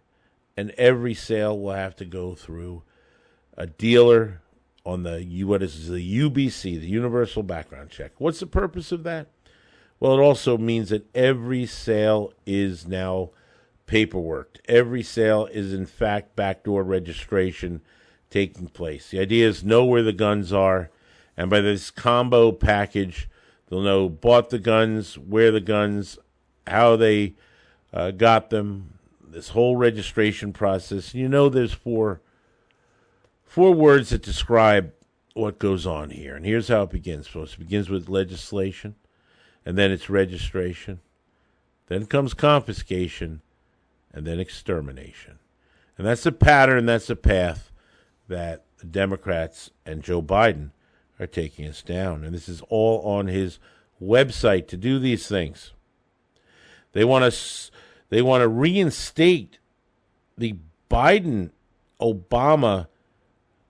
and 0.58 0.72
every 0.72 1.14
sale 1.14 1.58
will 1.58 1.72
have 1.72 1.96
to 1.96 2.04
go 2.04 2.34
through 2.34 2.82
a 3.56 3.66
dealer 3.66 4.42
on 4.86 5.02
the 5.02 5.44
what 5.44 5.62
is 5.62 5.88
the 5.88 6.20
UBC, 6.20 6.80
the 6.80 6.86
Universal 6.86 7.42
Background 7.42 7.90
Check. 7.90 8.12
What's 8.18 8.40
the 8.40 8.46
purpose 8.46 8.92
of 8.92 9.02
that? 9.02 9.26
Well, 9.98 10.16
it 10.16 10.22
also 10.22 10.56
means 10.56 10.90
that 10.90 11.06
every 11.14 11.66
sale 11.66 12.32
is 12.46 12.86
now 12.86 13.30
paperwork. 13.86 14.58
Every 14.68 15.02
sale 15.02 15.46
is 15.46 15.72
in 15.72 15.86
fact 15.86 16.36
backdoor 16.36 16.84
registration 16.84 17.80
taking 18.30 18.68
place. 18.68 19.10
The 19.10 19.18
idea 19.18 19.48
is 19.48 19.64
know 19.64 19.84
where 19.84 20.02
the 20.02 20.12
guns 20.12 20.52
are, 20.52 20.90
and 21.36 21.50
by 21.50 21.60
this 21.60 21.90
combo 21.90 22.52
package, 22.52 23.28
they'll 23.68 23.80
know 23.80 24.08
bought 24.08 24.50
the 24.50 24.58
guns, 24.58 25.18
where 25.18 25.50
the 25.50 25.60
guns, 25.60 26.18
how 26.66 26.94
they 26.94 27.34
uh, 27.92 28.12
got 28.12 28.50
them, 28.50 28.98
this 29.20 29.48
whole 29.48 29.76
registration 29.76 30.52
process. 30.52 31.12
You 31.12 31.28
know, 31.28 31.48
there's 31.48 31.72
four 31.72 32.20
four 33.46 33.72
words 33.72 34.10
that 34.10 34.22
describe 34.22 34.92
what 35.34 35.58
goes 35.58 35.86
on 35.86 36.10
here. 36.10 36.34
And 36.36 36.44
here's 36.44 36.68
how 36.68 36.82
it 36.82 36.90
begins, 36.90 37.26
folks. 37.26 37.54
It 37.54 37.60
begins 37.60 37.88
with 37.88 38.08
legislation, 38.08 38.96
and 39.64 39.78
then 39.78 39.90
it's 39.90 40.10
registration. 40.10 41.00
Then 41.88 42.06
comes 42.06 42.34
confiscation, 42.34 43.42
and 44.12 44.26
then 44.26 44.40
extermination. 44.40 45.38
And 45.96 46.06
that's 46.06 46.24
the 46.24 46.32
pattern, 46.32 46.86
that's 46.86 47.06
the 47.06 47.16
path 47.16 47.70
that 48.28 48.64
the 48.78 48.86
Democrats 48.86 49.70
and 49.84 50.02
Joe 50.02 50.22
Biden 50.22 50.70
are 51.18 51.26
taking 51.26 51.66
us 51.66 51.82
down. 51.82 52.24
And 52.24 52.34
this 52.34 52.48
is 52.48 52.60
all 52.68 53.00
on 53.02 53.28
his 53.28 53.58
website 54.02 54.68
to 54.68 54.76
do 54.76 54.98
these 54.98 55.28
things. 55.28 55.72
They 56.92 57.04
want 57.04 57.30
to 57.30 57.70
they 58.08 58.22
want 58.22 58.42
to 58.42 58.48
reinstate 58.48 59.58
the 60.38 60.56
Biden 60.90 61.50
Obama 62.00 62.86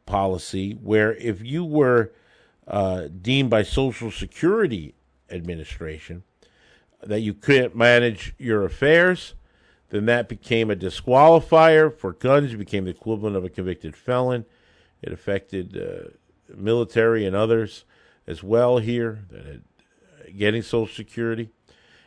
policy 0.06 0.72
where 0.72 1.14
if 1.16 1.42
you 1.42 1.64
were 1.64 2.12
uh, 2.66 3.08
deemed 3.20 3.50
by 3.50 3.62
Social 3.62 4.10
Security 4.10 4.94
Administration 5.30 6.22
that 7.02 7.20
you 7.20 7.34
couldn't 7.34 7.76
manage 7.76 8.34
your 8.38 8.64
affairs, 8.64 9.34
then 9.90 10.06
that 10.06 10.28
became 10.28 10.70
a 10.70 10.76
disqualifier 10.76 11.92
for 11.94 12.12
guns. 12.12 12.54
Became 12.54 12.84
the 12.84 12.90
equivalent 12.90 13.36
of 13.36 13.44
a 13.44 13.50
convicted 13.50 13.96
felon. 13.96 14.44
It 15.02 15.12
affected 15.12 15.76
uh, 15.76 16.10
military 16.54 17.26
and 17.26 17.36
others 17.36 17.84
as 18.26 18.42
well 18.42 18.78
here 18.78 19.24
that 19.30 19.44
had 19.44 19.62
uh, 20.20 20.30
getting 20.36 20.62
Social 20.62 20.92
Security, 20.92 21.50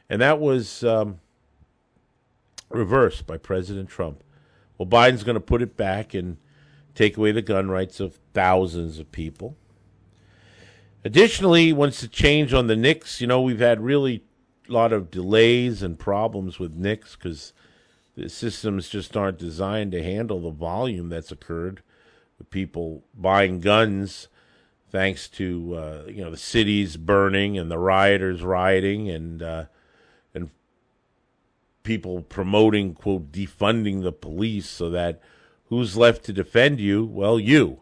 and 0.09 0.21
that 0.21 0.39
was 0.39 0.83
um, 0.83 1.19
reversed 2.69 3.25
by 3.25 3.37
President 3.37 3.89
Trump. 3.89 4.23
Well, 4.77 4.87
Biden's 4.87 5.23
going 5.23 5.35
to 5.35 5.41
put 5.41 5.61
it 5.61 5.77
back 5.77 6.13
and 6.13 6.37
take 6.99 7.15
away 7.15 7.31
the 7.31 7.41
gun 7.41 7.69
rights 7.71 8.01
of 8.01 8.19
thousands 8.33 8.99
of 8.99 9.09
people. 9.13 9.55
Additionally, 11.05 11.71
once 11.71 12.01
the 12.01 12.09
change 12.09 12.53
on 12.53 12.67
the 12.67 12.75
NICS, 12.75 13.21
you 13.21 13.27
know, 13.27 13.41
we've 13.41 13.61
had 13.61 13.79
really 13.79 14.21
a 14.67 14.73
lot 14.73 14.91
of 14.91 15.09
delays 15.09 15.81
and 15.81 15.97
problems 15.97 16.59
with 16.59 16.75
NICS 16.75 17.15
because 17.15 17.53
the 18.17 18.27
systems 18.27 18.89
just 18.89 19.15
aren't 19.15 19.37
designed 19.37 19.93
to 19.93 20.03
handle 20.03 20.41
the 20.41 20.49
volume 20.49 21.07
that's 21.07 21.31
occurred 21.31 21.81
with 22.37 22.49
people 22.49 23.05
buying 23.15 23.61
guns 23.61 24.27
thanks 24.91 25.29
to 25.29 25.75
uh, 25.75 26.03
you 26.07 26.21
know 26.21 26.31
the 26.31 26.35
cities 26.37 26.97
burning 26.97 27.57
and 27.57 27.71
the 27.71 27.77
rioters 27.77 28.41
rioting 28.41 29.09
and 29.09 29.41
uh, 29.41 29.65
and 30.33 30.49
people 31.83 32.23
promoting 32.23 32.93
quote 32.93 33.31
defunding 33.31 34.01
the 34.01 34.11
police 34.11 34.67
so 34.67 34.89
that 34.89 35.21
who's 35.69 35.95
left 35.95 36.23
to 36.25 36.33
defend 36.33 36.79
you? 36.79 37.05
Well, 37.05 37.39
you. 37.39 37.81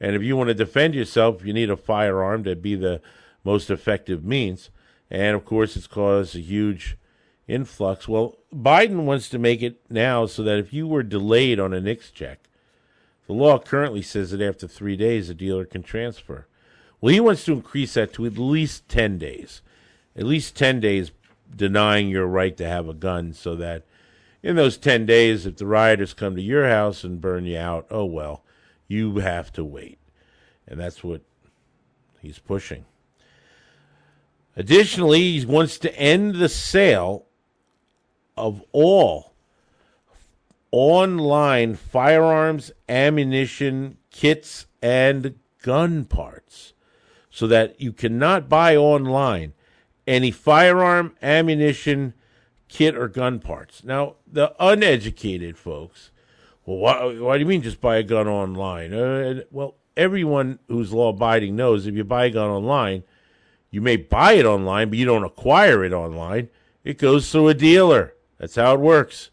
And 0.00 0.16
if 0.16 0.22
you 0.22 0.36
want 0.36 0.48
to 0.48 0.54
defend 0.54 0.94
yourself, 0.94 1.44
you 1.44 1.52
need 1.52 1.70
a 1.70 1.76
firearm 1.76 2.44
to 2.44 2.56
be 2.56 2.74
the 2.74 3.00
most 3.44 3.70
effective 3.70 4.24
means. 4.24 4.70
And 5.10 5.36
of 5.36 5.44
course, 5.44 5.76
it's 5.76 5.86
caused 5.86 6.34
a 6.34 6.40
huge 6.40 6.96
influx. 7.46 8.08
Well, 8.08 8.38
Biden 8.54 9.04
wants 9.04 9.28
to 9.30 9.38
make 9.38 9.62
it 9.62 9.80
now 9.90 10.26
so 10.26 10.42
that 10.42 10.58
if 10.58 10.72
you 10.72 10.86
were 10.86 11.02
delayed 11.02 11.60
on 11.60 11.72
a 11.72 11.80
NICS 11.80 12.10
check, 12.10 12.48
the 13.26 13.32
law 13.32 13.58
currently 13.58 14.02
says 14.02 14.30
that 14.30 14.42
after 14.42 14.68
three 14.68 14.96
days, 14.96 15.30
a 15.30 15.34
dealer 15.34 15.64
can 15.64 15.82
transfer. 15.82 16.46
Well, 17.00 17.12
he 17.12 17.20
wants 17.20 17.44
to 17.44 17.52
increase 17.52 17.94
that 17.94 18.12
to 18.14 18.26
at 18.26 18.38
least 18.38 18.88
10 18.88 19.18
days. 19.18 19.62
At 20.16 20.24
least 20.24 20.56
10 20.56 20.80
days 20.80 21.10
denying 21.54 22.08
your 22.08 22.26
right 22.26 22.56
to 22.56 22.66
have 22.66 22.88
a 22.88 22.94
gun 22.94 23.32
so 23.32 23.54
that 23.56 23.84
in 24.44 24.56
those 24.56 24.76
10 24.76 25.06
days, 25.06 25.46
if 25.46 25.56
the 25.56 25.66
rioters 25.66 26.12
come 26.12 26.36
to 26.36 26.42
your 26.42 26.68
house 26.68 27.02
and 27.02 27.18
burn 27.18 27.46
you 27.46 27.56
out, 27.56 27.86
oh 27.90 28.04
well, 28.04 28.44
you 28.86 29.16
have 29.16 29.50
to 29.54 29.64
wait. 29.64 29.98
And 30.68 30.78
that's 30.78 31.02
what 31.02 31.22
he's 32.20 32.38
pushing. 32.38 32.84
Additionally, 34.54 35.38
he 35.38 35.46
wants 35.46 35.78
to 35.78 35.98
end 35.98 36.34
the 36.34 36.50
sale 36.50 37.24
of 38.36 38.62
all 38.70 39.32
online 40.70 41.74
firearms, 41.74 42.70
ammunition, 42.86 43.96
kits, 44.10 44.66
and 44.82 45.36
gun 45.62 46.04
parts 46.04 46.74
so 47.30 47.46
that 47.46 47.80
you 47.80 47.94
cannot 47.94 48.50
buy 48.50 48.76
online 48.76 49.54
any 50.06 50.30
firearm, 50.30 51.16
ammunition, 51.22 52.12
kit, 52.74 52.96
or 52.96 53.06
gun 53.06 53.38
parts. 53.38 53.84
Now, 53.84 54.16
the 54.26 54.52
uneducated 54.58 55.56
folks, 55.56 56.10
well, 56.66 56.78
why, 56.78 57.18
why 57.18 57.36
do 57.36 57.40
you 57.40 57.46
mean 57.46 57.62
just 57.62 57.80
buy 57.80 57.96
a 57.96 58.02
gun 58.02 58.26
online? 58.26 58.92
Uh, 58.92 59.42
well, 59.52 59.76
everyone 59.96 60.58
who's 60.66 60.92
law 60.92 61.10
abiding 61.10 61.54
knows 61.54 61.86
if 61.86 61.94
you 61.94 62.02
buy 62.02 62.26
a 62.26 62.30
gun 62.30 62.50
online, 62.50 63.04
you 63.70 63.80
may 63.80 63.96
buy 63.96 64.32
it 64.32 64.44
online, 64.44 64.88
but 64.88 64.98
you 64.98 65.04
don't 65.04 65.24
acquire 65.24 65.84
it 65.84 65.92
online. 65.92 66.48
It 66.82 66.98
goes 66.98 67.30
through 67.30 67.48
a 67.48 67.54
dealer. 67.54 68.14
That's 68.38 68.56
how 68.56 68.74
it 68.74 68.80
works. 68.80 69.30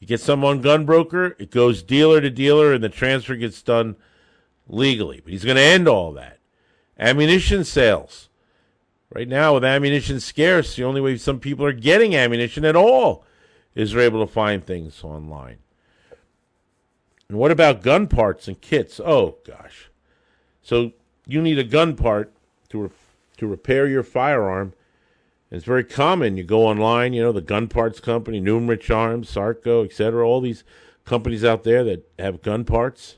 You 0.00 0.06
get 0.06 0.20
some 0.20 0.44
on 0.44 0.62
Gunbroker, 0.62 1.34
it 1.38 1.50
goes 1.50 1.82
dealer 1.82 2.20
to 2.20 2.30
dealer, 2.30 2.72
and 2.72 2.82
the 2.82 2.88
transfer 2.88 3.34
gets 3.34 3.62
done 3.62 3.96
legally. 4.66 5.20
But 5.22 5.32
he's 5.32 5.44
going 5.44 5.56
to 5.56 5.62
end 5.62 5.88
all 5.88 6.12
that. 6.12 6.38
Ammunition 6.98 7.64
sales. 7.64 8.30
Right 9.14 9.28
now, 9.28 9.54
with 9.54 9.64
ammunition 9.64 10.20
scarce, 10.20 10.76
the 10.76 10.84
only 10.84 11.00
way 11.00 11.16
some 11.16 11.40
people 11.40 11.64
are 11.64 11.72
getting 11.72 12.14
ammunition 12.14 12.64
at 12.64 12.76
all 12.76 13.24
is 13.74 13.92
they're 13.92 14.02
able 14.02 14.24
to 14.26 14.30
find 14.32 14.64
things 14.64 15.02
online. 15.02 15.58
And 17.28 17.38
what 17.38 17.50
about 17.50 17.82
gun 17.82 18.06
parts 18.06 18.48
and 18.48 18.60
kits? 18.60 19.00
Oh, 19.00 19.38
gosh. 19.46 19.90
So 20.62 20.92
you 21.26 21.40
need 21.40 21.58
a 21.58 21.64
gun 21.64 21.96
part 21.96 22.32
to, 22.70 22.82
re- 22.82 22.90
to 23.38 23.46
repair 23.46 23.86
your 23.86 24.02
firearm. 24.02 24.74
It's 25.50 25.64
very 25.64 25.84
common. 25.84 26.36
You 26.36 26.44
go 26.44 26.66
online, 26.66 27.14
you 27.14 27.22
know, 27.22 27.32
the 27.32 27.40
gun 27.40 27.68
parts 27.68 28.00
company, 28.00 28.40
Numrich 28.40 28.94
Arms, 28.94 29.30
Sarco, 29.30 29.84
etc., 29.84 30.26
all 30.26 30.42
these 30.42 30.64
companies 31.06 31.44
out 31.44 31.64
there 31.64 31.82
that 31.84 32.10
have 32.18 32.42
gun 32.42 32.64
parts. 32.64 33.16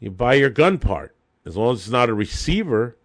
You 0.00 0.10
buy 0.10 0.34
your 0.34 0.50
gun 0.50 0.78
part. 0.78 1.14
As 1.44 1.56
long 1.56 1.74
as 1.74 1.80
it's 1.80 1.90
not 1.90 2.08
a 2.08 2.14
receiver, 2.14 2.96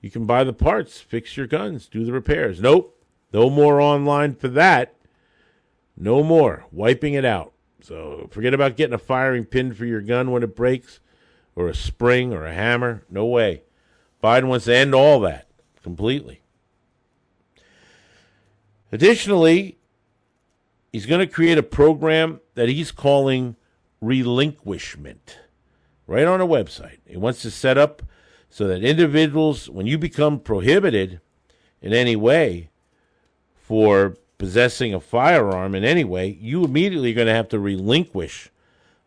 you 0.00 0.10
can 0.10 0.26
buy 0.26 0.44
the 0.44 0.52
parts, 0.52 1.00
fix 1.00 1.36
your 1.36 1.46
guns, 1.46 1.88
do 1.88 2.04
the 2.04 2.12
repairs. 2.12 2.60
Nope. 2.60 2.92
No 3.32 3.50
more 3.50 3.80
online 3.80 4.34
for 4.34 4.48
that. 4.48 4.94
No 5.96 6.22
more. 6.22 6.64
Wiping 6.70 7.14
it 7.14 7.24
out. 7.24 7.52
So 7.80 8.28
forget 8.30 8.54
about 8.54 8.76
getting 8.76 8.94
a 8.94 8.98
firing 8.98 9.44
pin 9.44 9.74
for 9.74 9.84
your 9.84 10.00
gun 10.00 10.30
when 10.30 10.42
it 10.42 10.56
breaks, 10.56 11.00
or 11.54 11.68
a 11.68 11.74
spring, 11.74 12.32
or 12.32 12.44
a 12.44 12.52
hammer. 12.52 13.04
No 13.10 13.26
way. 13.26 13.62
Biden 14.22 14.48
wants 14.48 14.64
to 14.66 14.74
end 14.74 14.94
all 14.94 15.20
that 15.20 15.48
completely. 15.82 16.42
Additionally, 18.92 19.78
he's 20.92 21.06
going 21.06 21.26
to 21.26 21.32
create 21.32 21.58
a 21.58 21.62
program 21.62 22.40
that 22.54 22.68
he's 22.68 22.90
calling 22.90 23.56
relinquishment 24.00 25.38
right 26.06 26.26
on 26.26 26.40
a 26.40 26.46
website. 26.46 26.98
He 27.06 27.16
wants 27.16 27.42
to 27.42 27.50
set 27.50 27.76
up 27.76 28.02
so 28.56 28.66
that 28.68 28.82
individuals, 28.82 29.68
when 29.68 29.84
you 29.84 29.98
become 29.98 30.40
prohibited 30.40 31.20
in 31.82 31.92
any 31.92 32.16
way 32.16 32.70
for 33.54 34.16
possessing 34.38 34.94
a 34.94 34.98
firearm 34.98 35.74
in 35.74 35.84
any 35.84 36.04
way, 36.04 36.38
you 36.40 36.64
immediately 36.64 37.10
are 37.10 37.16
going 37.16 37.26
to 37.26 37.34
have 37.34 37.50
to 37.50 37.58
relinquish 37.58 38.48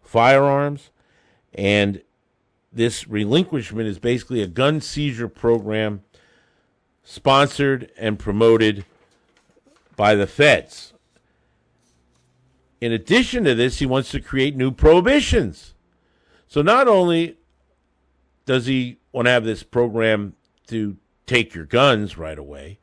firearms. 0.03 0.91
And 1.55 2.03
this 2.71 3.07
relinquishment 3.07 3.87
is 3.87 3.97
basically 3.97 4.43
a 4.43 4.47
gun 4.47 4.81
seizure 4.81 5.27
program 5.27 6.03
sponsored 7.03 7.91
and 7.97 8.19
promoted 8.19 8.85
by 9.95 10.13
the 10.13 10.27
feds. 10.27 10.93
In 12.79 12.91
addition 12.91 13.45
to 13.45 13.55
this, 13.55 13.79
he 13.79 13.87
wants 13.87 14.11
to 14.11 14.21
create 14.21 14.55
new 14.55 14.69
prohibitions. 14.69 15.73
So 16.47 16.61
not 16.61 16.87
only 16.87 17.37
does 18.45 18.67
he 18.67 18.98
want 19.11 19.25
to 19.25 19.31
have 19.31 19.43
this 19.43 19.63
program 19.63 20.33
to 20.67 20.97
take 21.25 21.53
your 21.53 21.65
guns 21.65 22.17
right 22.17 22.37
away, 22.37 22.79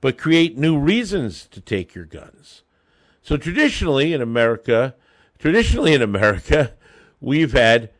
but 0.00 0.18
create 0.18 0.56
new 0.56 0.78
reasons 0.78 1.46
to 1.46 1.60
take 1.60 1.94
your 1.94 2.04
guns. 2.04 2.62
So 3.22 3.36
traditionally 3.36 4.12
in 4.12 4.22
America, 4.22 4.94
traditionally 5.38 5.94
in 5.94 6.02
America, 6.02 6.74
we've 7.20 7.52
had 7.52 7.90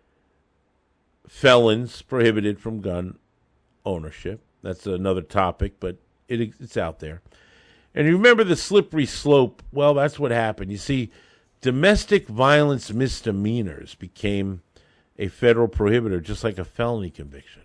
felons 1.28 2.02
prohibited 2.02 2.60
from 2.60 2.80
gun 2.80 3.18
ownership. 3.84 4.42
That's 4.62 4.86
another 4.86 5.22
topic, 5.22 5.74
but 5.80 5.96
it, 6.28 6.54
it's 6.60 6.76
out 6.76 7.00
there. 7.00 7.22
And 7.94 8.06
you 8.06 8.16
remember 8.16 8.44
the 8.44 8.56
slippery 8.56 9.06
slope? 9.06 9.62
Well, 9.72 9.94
that's 9.94 10.18
what 10.18 10.30
happened. 10.30 10.70
You 10.70 10.78
see, 10.78 11.10
domestic 11.60 12.28
violence 12.28 12.92
misdemeanors 12.92 13.94
became 13.94 14.62
a 15.18 15.28
federal 15.28 15.68
prohibitor, 15.68 16.22
just 16.22 16.44
like 16.44 16.58
a 16.58 16.64
felony 16.64 17.10
conviction. 17.10 17.62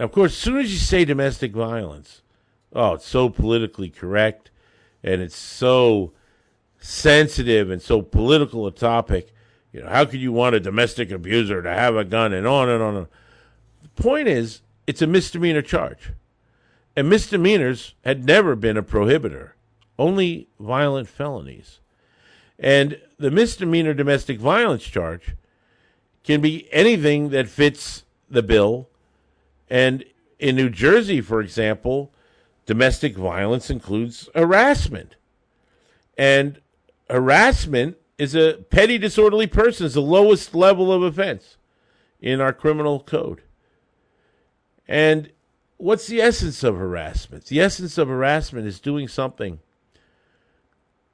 Now, 0.00 0.06
of 0.06 0.12
course, 0.12 0.32
as 0.32 0.38
soon 0.38 0.56
as 0.56 0.72
you 0.72 0.78
say 0.78 1.04
domestic 1.04 1.52
violence, 1.52 2.22
oh, 2.72 2.94
it's 2.94 3.06
so 3.06 3.28
politically 3.28 3.90
correct 3.90 4.50
and 5.04 5.20
it's 5.20 5.36
so 5.36 6.12
sensitive 6.78 7.70
and 7.70 7.82
so 7.82 8.00
political 8.00 8.66
a 8.66 8.72
topic. 8.72 9.34
You 9.74 9.82
know, 9.82 9.90
how 9.90 10.06
could 10.06 10.20
you 10.20 10.32
want 10.32 10.54
a 10.54 10.60
domestic 10.60 11.10
abuser 11.10 11.60
to 11.60 11.70
have 11.70 11.96
a 11.96 12.04
gun 12.04 12.32
and 12.32 12.46
on 12.46 12.70
and 12.70 12.82
on? 12.82 12.96
A 12.96 13.08
the 13.82 14.02
point 14.02 14.26
is, 14.26 14.62
it's 14.86 15.02
a 15.02 15.06
misdemeanor 15.06 15.60
charge. 15.60 16.12
And 16.96 17.10
misdemeanors 17.10 17.94
had 18.02 18.24
never 18.24 18.56
been 18.56 18.78
a 18.78 18.82
prohibitor, 18.82 19.50
only 19.98 20.48
violent 20.58 21.08
felonies. 21.08 21.78
And 22.58 22.98
the 23.18 23.30
misdemeanor 23.30 23.92
domestic 23.92 24.38
violence 24.38 24.84
charge 24.84 25.36
can 26.24 26.40
be 26.40 26.72
anything 26.72 27.28
that 27.28 27.48
fits 27.48 28.04
the 28.30 28.42
bill. 28.42 28.88
And 29.70 30.04
in 30.38 30.56
New 30.56 30.68
Jersey, 30.68 31.20
for 31.20 31.40
example, 31.40 32.12
domestic 32.66 33.16
violence 33.16 33.70
includes 33.70 34.28
harassment. 34.34 35.14
And 36.18 36.60
harassment 37.08 37.96
is 38.18 38.34
a 38.34 38.64
petty 38.68 38.98
disorderly 38.98 39.46
person, 39.46 39.86
is 39.86 39.94
the 39.94 40.02
lowest 40.02 40.54
level 40.54 40.92
of 40.92 41.02
offense 41.02 41.56
in 42.20 42.40
our 42.40 42.52
criminal 42.52 43.00
code. 43.00 43.42
And 44.86 45.30
what's 45.76 46.06
the 46.08 46.20
essence 46.20 46.62
of 46.64 46.76
harassment? 46.76 47.46
The 47.46 47.60
essence 47.60 47.96
of 47.96 48.08
harassment 48.08 48.66
is 48.66 48.80
doing 48.80 49.08
something 49.08 49.60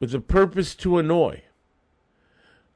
with 0.01 0.14
a 0.14 0.21
purpose 0.21 0.75
to 0.77 0.99
annoy. 0.99 1.42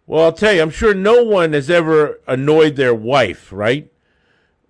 Well, 0.06 0.24
I'll 0.24 0.32
tell 0.32 0.52
you, 0.52 0.62
I'm 0.62 0.70
sure 0.70 0.94
no 0.94 1.24
one 1.24 1.52
has 1.52 1.70
ever 1.70 2.20
annoyed 2.26 2.76
their 2.76 2.94
wife, 2.94 3.52
right? 3.52 3.90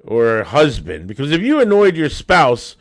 Or 0.04 0.44
husband. 0.44 1.06
Because 1.06 1.30
if 1.30 1.42
you 1.42 1.60
annoyed 1.60 1.96
your 1.96 2.08
spouse, 2.08 2.76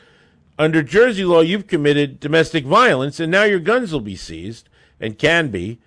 under 0.58 0.84
Jersey 0.84 1.24
law, 1.24 1.40
you've 1.40 1.68
committed 1.68 2.20
domestic 2.20 2.66
violence, 2.66 3.20
and 3.20 3.32
now 3.32 3.44
your 3.44 3.60
guns 3.60 3.94
will 3.94 4.02
be 4.02 4.16
seized, 4.16 4.68
and 5.00 5.18
can 5.18 5.50
be, 5.50 5.80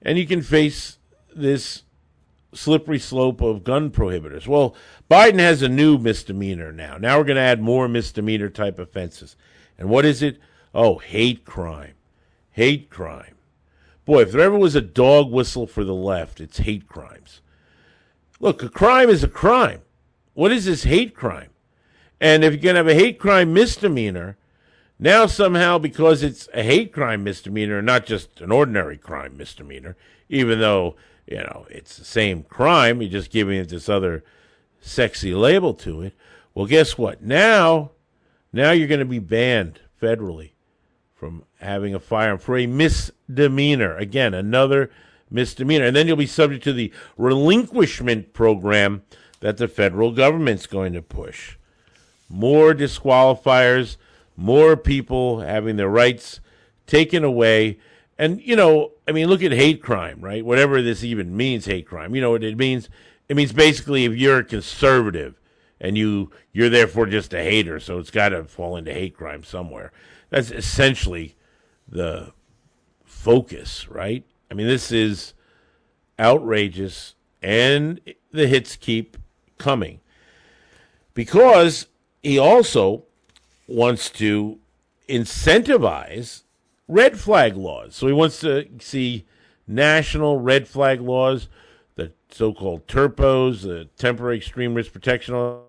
and 0.00 0.18
you 0.18 0.26
can 0.26 0.40
face 0.40 0.98
this 1.34 1.82
slippery 2.54 2.98
slope 2.98 3.42
of 3.42 3.64
gun 3.64 3.90
prohibitors. 3.90 4.46
Well, 4.46 4.74
Biden 5.10 5.38
has 5.38 5.60
a 5.60 5.68
new 5.68 5.98
misdemeanor 5.98 6.72
now. 6.72 6.96
Now 6.96 7.18
we're 7.18 7.24
going 7.24 7.36
to 7.36 7.42
add 7.42 7.60
more 7.60 7.88
misdemeanor 7.88 8.48
type 8.48 8.78
offenses. 8.78 9.36
And 9.78 9.90
what 9.90 10.06
is 10.06 10.22
it? 10.22 10.38
Oh, 10.74 10.98
hate 10.98 11.44
crime. 11.44 11.94
Hate 12.52 12.88
crime. 12.88 13.34
Boy, 14.06 14.22
if 14.22 14.32
there 14.32 14.40
ever 14.40 14.56
was 14.56 14.74
a 14.74 14.80
dog 14.80 15.30
whistle 15.30 15.66
for 15.66 15.84
the 15.84 15.94
left, 15.94 16.40
it's 16.40 16.58
hate 16.58 16.88
crimes. 16.88 17.42
Look, 18.40 18.62
a 18.62 18.68
crime 18.68 19.10
is 19.10 19.22
a 19.22 19.28
crime. 19.28 19.82
What 20.36 20.52
is 20.52 20.66
this 20.66 20.82
hate 20.82 21.14
crime? 21.14 21.48
And 22.20 22.44
if 22.44 22.52
you're 22.52 22.60
going 22.60 22.74
to 22.74 22.80
have 22.80 22.88
a 22.88 22.94
hate 22.94 23.18
crime 23.18 23.54
misdemeanor, 23.54 24.36
now 24.98 25.24
somehow 25.24 25.78
because 25.78 26.22
it's 26.22 26.46
a 26.52 26.62
hate 26.62 26.92
crime 26.92 27.24
misdemeanor, 27.24 27.80
not 27.80 28.04
just 28.04 28.42
an 28.42 28.52
ordinary 28.52 28.98
crime 28.98 29.38
misdemeanor, 29.38 29.96
even 30.28 30.60
though, 30.60 30.94
you 31.26 31.38
know, 31.38 31.66
it's 31.70 31.96
the 31.96 32.04
same 32.04 32.42
crime, 32.42 33.00
you're 33.00 33.10
just 33.10 33.30
giving 33.30 33.56
it 33.58 33.70
this 33.70 33.88
other 33.88 34.24
sexy 34.78 35.34
label 35.34 35.72
to 35.72 36.02
it. 36.02 36.12
Well, 36.54 36.66
guess 36.66 36.98
what? 36.98 37.22
Now, 37.22 37.92
now 38.52 38.72
you're 38.72 38.88
going 38.88 39.00
to 39.00 39.06
be 39.06 39.18
banned 39.18 39.80
federally 40.02 40.50
from 41.14 41.44
having 41.60 41.94
a 41.94 41.98
firearm 41.98 42.36
for 42.36 42.58
a 42.58 42.66
misdemeanor. 42.66 43.96
Again, 43.96 44.34
another 44.34 44.90
misdemeanor. 45.30 45.86
And 45.86 45.96
then 45.96 46.06
you'll 46.06 46.16
be 46.16 46.26
subject 46.26 46.62
to 46.64 46.74
the 46.74 46.92
relinquishment 47.16 48.34
program 48.34 49.02
that 49.46 49.58
the 49.58 49.68
federal 49.68 50.10
government's 50.10 50.66
going 50.66 50.92
to 50.92 51.00
push. 51.00 51.56
More 52.28 52.74
disqualifiers, 52.74 53.96
more 54.36 54.76
people 54.76 55.38
having 55.38 55.76
their 55.76 55.88
rights 55.88 56.40
taken 56.88 57.22
away. 57.22 57.78
And, 58.18 58.42
you 58.42 58.56
know, 58.56 58.90
I 59.06 59.12
mean, 59.12 59.28
look 59.28 59.44
at 59.44 59.52
hate 59.52 59.80
crime, 59.80 60.20
right? 60.20 60.44
Whatever 60.44 60.82
this 60.82 61.04
even 61.04 61.36
means, 61.36 61.66
hate 61.66 61.86
crime. 61.86 62.12
You 62.16 62.22
know 62.22 62.32
what 62.32 62.42
it 62.42 62.58
means? 62.58 62.88
It 63.28 63.36
means 63.36 63.52
basically 63.52 64.04
if 64.04 64.16
you're 64.16 64.38
a 64.38 64.44
conservative 64.44 65.40
and 65.80 65.96
you 65.96 66.32
you're 66.52 66.68
therefore 66.68 67.06
just 67.06 67.32
a 67.32 67.40
hater, 67.40 67.78
so 67.78 68.00
it's 68.00 68.10
got 68.10 68.30
to 68.30 68.42
fall 68.46 68.76
into 68.76 68.92
hate 68.92 69.16
crime 69.16 69.44
somewhere. 69.44 69.92
That's 70.28 70.50
essentially 70.50 71.36
the 71.86 72.32
focus, 73.04 73.88
right? 73.88 74.24
I 74.50 74.54
mean, 74.54 74.66
this 74.66 74.90
is 74.90 75.34
outrageous, 76.18 77.14
and 77.40 78.00
the 78.32 78.48
hits 78.48 78.74
keep 78.74 79.16
coming 79.58 80.00
because 81.14 81.86
he 82.22 82.38
also 82.38 83.04
wants 83.66 84.10
to 84.10 84.58
incentivize 85.08 86.42
red 86.88 87.18
flag 87.18 87.56
laws. 87.56 87.94
So 87.94 88.06
he 88.06 88.12
wants 88.12 88.40
to 88.40 88.66
see 88.80 89.24
national 89.66 90.38
red 90.38 90.68
flag 90.68 91.00
laws, 91.00 91.48
the 91.96 92.12
so 92.30 92.52
called 92.52 92.86
TERPOs, 92.86 93.62
the 93.62 93.88
temporary 93.96 94.36
extreme 94.36 94.74
risk 94.74 94.92
protection 94.92 95.34
orders, 95.34 95.66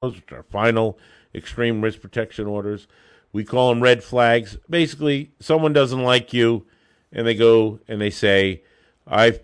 which 0.00 0.32
are 0.32 0.42
final 0.44 0.98
extreme 1.34 1.80
risk 1.80 2.00
protection 2.00 2.46
orders. 2.46 2.88
We 3.32 3.44
call 3.44 3.68
them 3.68 3.82
red 3.82 4.02
flags. 4.02 4.56
Basically, 4.68 5.30
someone 5.38 5.72
doesn't 5.72 6.02
like 6.02 6.32
you, 6.32 6.66
and 7.12 7.26
they 7.26 7.34
go 7.34 7.78
and 7.86 8.00
they 8.00 8.10
say, 8.10 8.62
I 9.06 9.40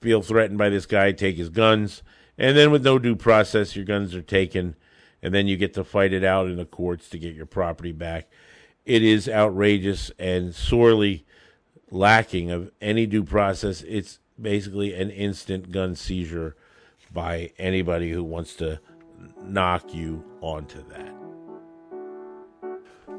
feel 0.00 0.22
threatened 0.22 0.58
by 0.58 0.68
this 0.68 0.86
guy, 0.86 1.12
take 1.12 1.36
his 1.36 1.48
guns. 1.48 2.02
And 2.40 2.56
then, 2.56 2.70
with 2.70 2.82
no 2.82 2.98
due 2.98 3.16
process, 3.16 3.76
your 3.76 3.84
guns 3.84 4.14
are 4.14 4.22
taken, 4.22 4.74
and 5.22 5.34
then 5.34 5.46
you 5.46 5.58
get 5.58 5.74
to 5.74 5.84
fight 5.84 6.14
it 6.14 6.24
out 6.24 6.46
in 6.46 6.56
the 6.56 6.64
courts 6.64 7.10
to 7.10 7.18
get 7.18 7.34
your 7.34 7.44
property 7.44 7.92
back. 7.92 8.30
It 8.86 9.02
is 9.02 9.28
outrageous 9.28 10.10
and 10.18 10.54
sorely 10.54 11.26
lacking 11.90 12.50
of 12.50 12.70
any 12.80 13.04
due 13.04 13.24
process. 13.24 13.82
It's 13.82 14.20
basically 14.40 14.94
an 14.94 15.10
instant 15.10 15.70
gun 15.70 15.94
seizure 15.94 16.56
by 17.12 17.52
anybody 17.58 18.10
who 18.10 18.24
wants 18.24 18.54
to 18.54 18.80
knock 19.42 19.92
you 19.92 20.24
onto 20.40 20.82
that. 20.88 21.14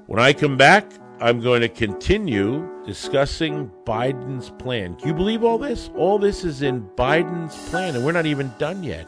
When 0.07 0.19
I 0.19 0.33
come 0.33 0.57
back, 0.57 0.91
I'm 1.21 1.39
going 1.39 1.61
to 1.61 1.69
continue 1.69 2.67
discussing 2.83 3.69
Biden's 3.85 4.49
plan. 4.49 4.95
Can 4.95 5.09
you 5.09 5.13
believe 5.13 5.43
all 5.43 5.59
this? 5.59 5.91
All 5.95 6.17
this 6.17 6.43
is 6.43 6.63
in 6.63 6.81
Biden's 6.95 7.55
plan, 7.69 7.95
and 7.95 8.03
we're 8.03 8.11
not 8.11 8.25
even 8.25 8.51
done 8.57 8.81
yet. 8.81 9.05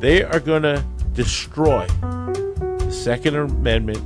They 0.00 0.24
are 0.24 0.40
going 0.40 0.64
to 0.64 0.84
destroy 1.12 1.86
the 2.00 2.90
Second 2.90 3.36
Amendment 3.36 4.02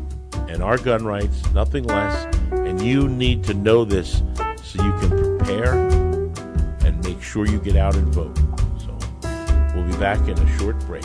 and 0.51 0.63
our 0.63 0.77
gun 0.77 1.07
rights, 1.07 1.51
nothing 1.55 1.85
less. 1.85 2.27
And 2.51 2.83
you 2.83 3.09
need 3.09 3.43
to 3.45 3.55
know 3.55 3.87
this 3.87 4.23
so 4.63 4.85
you 4.85 4.93
can 5.01 5.39
prepare 5.39 5.73
and 6.85 7.03
make 7.05 7.23
sure 7.23 7.47
you 7.47 7.59
get 7.59 7.77
out 7.77 7.97
and 7.97 8.07
vote. 8.15 8.37
So 8.79 8.95
we'll 9.75 9.91
be 9.91 9.97
back 9.97 10.21
in 10.29 10.39
a 10.39 10.59
short 10.59 10.79
break. 10.81 11.05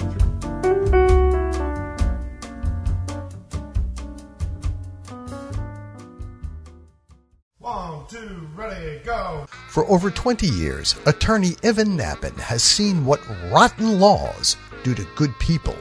Go. 9.03 9.45
For 9.69 9.85
over 9.89 10.09
20 10.11 10.47
years, 10.47 10.95
attorney 11.05 11.55
Evan 11.63 11.97
Nappen 11.97 12.37
has 12.37 12.63
seen 12.63 13.05
what 13.05 13.21
rotten 13.51 13.99
laws 13.99 14.57
do 14.83 14.95
to 14.95 15.07
good 15.15 15.33
people. 15.39 15.75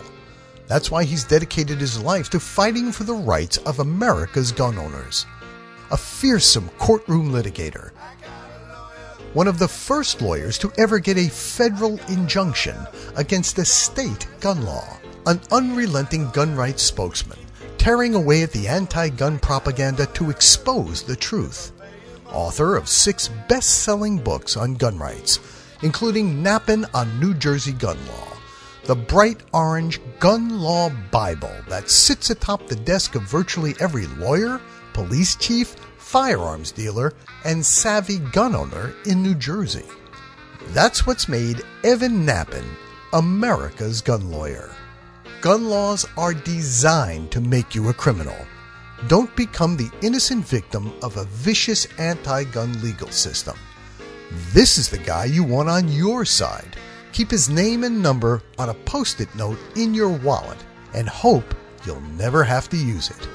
That's 0.66 0.90
why 0.90 1.04
he's 1.04 1.24
dedicated 1.24 1.78
his 1.78 2.02
life 2.02 2.31
to 2.31 2.40
fighting 2.40 2.92
for 2.92 3.04
the 3.04 3.14
rights 3.14 3.57
of 3.59 3.78
America's 3.78 4.52
gun 4.52 4.78
owners. 4.78 5.26
A 5.90 5.96
fearsome 5.96 6.68
courtroom 6.78 7.33
litigator. 7.33 7.90
One 9.33 9.48
of 9.48 9.59
the 9.59 9.68
first 9.68 10.20
lawyers 10.20 10.59
to 10.59 10.72
ever 10.78 10.98
get 10.98 11.16
a 11.16 11.28
federal 11.28 11.98
injunction 12.09 12.76
against 13.16 13.59
a 13.59 13.64
state 13.64 14.26
gun 14.40 14.64
law. 14.64 14.98
An 15.26 15.40
unrelenting 15.50 16.31
gun 16.31 16.54
rights 16.54 16.83
spokesman 16.83 17.38
tearing 17.78 18.14
away 18.14 18.42
at 18.42 18.52
the 18.52 18.68
anti 18.68 19.09
gun 19.09 19.38
propaganda 19.38 20.04
to 20.07 20.28
expose 20.28 21.02
the 21.02 21.16
truth 21.16 21.72
author 22.33 22.77
of 22.77 22.88
six 22.88 23.29
best 23.49 23.83
selling 23.85 24.19
books 24.19 24.57
on 24.57 24.75
gun 24.75 24.99
rights, 24.99 25.41
including 25.83 26.43
Nappen 26.43 26.88
on 26.95 27.21
New 27.21 27.35
Jersey 27.35 27.73
Gun 27.73 27.99
Law, 28.07 28.29
the 28.85 28.97
bright 28.97 29.41
orange 29.53 30.01
Gun 30.19 30.61
Law 30.61 30.91
Bible 31.11 31.55
that 31.69 31.91
sits 31.91 32.31
atop 32.31 32.67
the 32.67 32.77
desk 32.77 33.14
of 33.14 33.23
virtually 33.23 33.75
every 33.81 34.07
lawyer, 34.07 34.61
police 34.93 35.37
chief, 35.37 35.77
firearms 35.99 36.73
dealer, 36.73 37.12
and 37.45 37.64
savvy 37.64 38.19
gun 38.19 38.55
owner 38.55 38.95
in 39.05 39.23
New 39.23 39.35
Jersey. 39.35 39.87
That's 40.69 41.07
what's 41.07 41.29
made 41.29 41.62
Evan 41.85 42.27
Nappen 42.27 42.64
America's 43.12 44.01
gun 44.01 44.31
lawyer. 44.31 44.71
Gun 45.41 45.69
laws 45.69 46.05
are 46.17 46.35
designed 46.35 47.31
to 47.31 47.41
make 47.41 47.75
you 47.75 47.88
a 47.88 47.95
criminal 47.95 48.37
don't 49.06 49.34
become 49.37 49.76
the 49.76 49.90
innocent 50.02 50.44
victim 50.44 50.92
of 51.02 51.16
a 51.16 51.24
vicious 51.24 51.87
anti 51.98 52.44
gun 52.44 52.80
legal 52.82 53.11
system. 53.11 53.56
This 54.52 54.76
is 54.76 54.88
the 54.88 54.98
guy 54.98 55.26
you 55.26 55.44
want 55.44 55.68
on 55.68 55.88
your 55.88 56.24
side. 56.24 56.76
Keep 57.12 57.30
his 57.30 57.48
name 57.48 57.84
and 57.84 58.02
number 58.02 58.42
on 58.58 58.68
a 58.68 58.74
post 58.74 59.20
it 59.20 59.32
note 59.34 59.58
in 59.76 59.94
your 59.94 60.11
wallet 60.11 60.58
and 60.94 61.08
hope 61.08 61.54
you'll 61.87 62.00
never 62.00 62.42
have 62.42 62.68
to 62.70 62.76
use 62.76 63.11
it. 63.11 63.28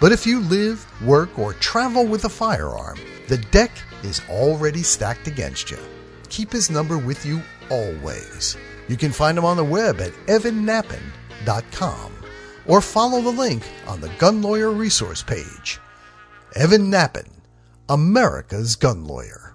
But 0.00 0.12
if 0.12 0.26
you 0.26 0.40
live, 0.40 0.84
work, 1.02 1.38
or 1.38 1.54
travel 1.54 2.04
with 2.06 2.24
a 2.24 2.28
firearm, 2.28 2.98
the 3.28 3.38
deck 3.38 3.70
is 4.02 4.20
already 4.28 4.82
stacked 4.82 5.26
against 5.26 5.70
you. 5.70 5.78
Keep 6.28 6.52
his 6.52 6.68
number 6.70 6.98
with 6.98 7.24
you 7.24 7.40
always. 7.70 8.56
You 8.88 8.96
can 8.96 9.12
find 9.12 9.38
him 9.38 9.44
on 9.44 9.56
the 9.56 9.64
web 9.64 10.00
at 10.00 10.12
evannappen.com 10.26 12.15
or 12.66 12.80
follow 12.80 13.20
the 13.20 13.30
link 13.30 13.62
on 13.86 14.00
the 14.00 14.10
Gun 14.18 14.42
Lawyer 14.42 14.70
resource 14.70 15.22
page. 15.22 15.78
Evan 16.54 16.90
Nappen, 16.90 17.28
America's 17.88 18.76
gun 18.76 19.04
lawyer. 19.04 19.52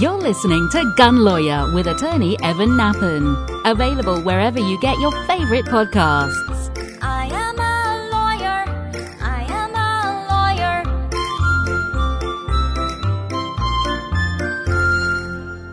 You're 0.00 0.18
listening 0.18 0.68
to 0.72 0.94
Gun 0.96 1.24
Lawyer 1.24 1.74
with 1.74 1.86
attorney 1.86 2.36
Evan 2.42 2.70
Nappen. 2.70 3.36
Available 3.66 4.22
wherever 4.22 4.58
you 4.58 4.80
get 4.80 4.98
your 5.00 5.10
favorite 5.26 5.66
podcasts. 5.66 6.70
I 7.02 7.26
am 7.26 7.58
a 7.58 8.08
lawyer. 8.10 8.64
I 9.20 9.44
am 9.50 9.74
a 9.74 10.24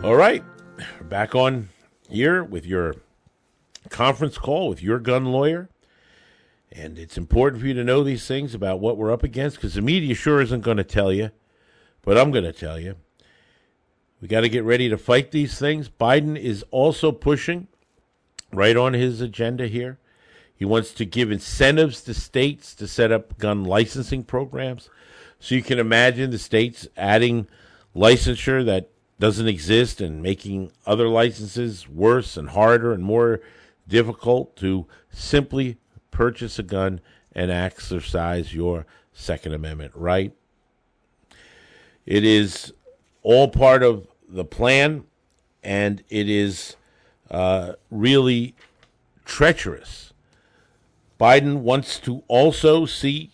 lawyer. 0.02 0.04
All 0.04 0.16
right. 0.16 0.42
Back 1.08 1.34
on 1.34 1.68
here 2.10 2.44
with 2.44 2.66
your 2.66 2.96
conference 3.98 4.38
call 4.38 4.68
with 4.68 4.80
your 4.80 5.00
gun 5.00 5.24
lawyer. 5.24 5.68
And 6.70 7.00
it's 7.00 7.18
important 7.18 7.60
for 7.60 7.66
you 7.66 7.74
to 7.74 7.82
know 7.82 8.04
these 8.04 8.28
things 8.28 8.54
about 8.54 8.78
what 8.78 8.96
we're 8.96 9.10
up 9.10 9.24
against 9.24 9.56
because 9.56 9.74
the 9.74 9.82
media 9.82 10.14
sure 10.14 10.40
isn't 10.40 10.60
going 10.60 10.76
to 10.76 10.84
tell 10.84 11.12
you, 11.12 11.32
but 12.02 12.16
I'm 12.16 12.30
going 12.30 12.44
to 12.44 12.52
tell 12.52 12.78
you. 12.78 12.94
We 14.22 14.28
got 14.28 14.42
to 14.42 14.48
get 14.48 14.62
ready 14.62 14.88
to 14.88 14.96
fight 14.96 15.32
these 15.32 15.58
things. 15.58 15.88
Biden 15.88 16.38
is 16.38 16.64
also 16.70 17.10
pushing 17.10 17.66
right 18.52 18.76
on 18.76 18.92
his 18.92 19.20
agenda 19.20 19.66
here. 19.66 19.98
He 20.54 20.64
wants 20.64 20.92
to 20.92 21.04
give 21.04 21.32
incentives 21.32 22.00
to 22.02 22.14
states 22.14 22.76
to 22.76 22.86
set 22.86 23.10
up 23.10 23.36
gun 23.36 23.64
licensing 23.64 24.22
programs. 24.22 24.90
So 25.40 25.56
you 25.56 25.62
can 25.62 25.80
imagine 25.80 26.30
the 26.30 26.38
states 26.38 26.86
adding 26.96 27.48
licensure 27.96 28.64
that 28.64 28.90
doesn't 29.18 29.48
exist 29.48 30.00
and 30.00 30.22
making 30.22 30.70
other 30.86 31.08
licenses 31.08 31.88
worse 31.88 32.36
and 32.36 32.50
harder 32.50 32.92
and 32.92 33.02
more 33.02 33.40
difficult 33.88 34.56
to 34.56 34.86
simply 35.10 35.78
purchase 36.10 36.58
a 36.58 36.62
gun 36.62 37.00
and 37.32 37.50
exercise 37.50 38.54
your 38.54 38.86
Second 39.12 39.54
Amendment 39.54 39.92
right. 39.94 40.32
It 42.06 42.24
is 42.24 42.72
all 43.22 43.48
part 43.48 43.82
of 43.82 44.06
the 44.28 44.44
plan, 44.44 45.04
and 45.62 46.02
it 46.08 46.28
is 46.28 46.76
uh, 47.30 47.72
really 47.90 48.54
treacherous. 49.24 50.12
Biden 51.20 51.58
wants 51.58 51.98
to 52.00 52.22
also 52.28 52.86
see, 52.86 53.32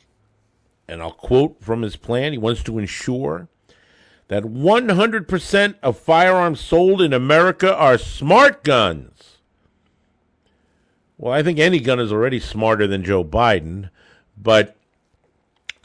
and 0.89 1.03
I'll 1.03 1.13
quote 1.13 1.63
from 1.63 1.83
his 1.83 1.97
plan, 1.97 2.33
he 2.33 2.39
wants 2.39 2.63
to 2.65 2.79
ensure 2.79 3.49
that 4.29 4.45
100% 4.45 5.75
of 5.83 5.99
firearms 5.99 6.61
sold 6.61 7.03
in 7.03 7.13
America 7.13 7.75
are 7.75 7.99
smart 7.99 8.65
guns. 8.65 9.34
Well, 11.25 11.33
I 11.33 11.43
think 11.43 11.59
any 11.59 11.81
gun 11.81 12.01
is 12.01 12.13
already 12.13 12.39
smarter 12.39 12.87
than 12.87 13.03
Joe 13.03 13.25
Biden, 13.25 13.89
but 14.37 14.77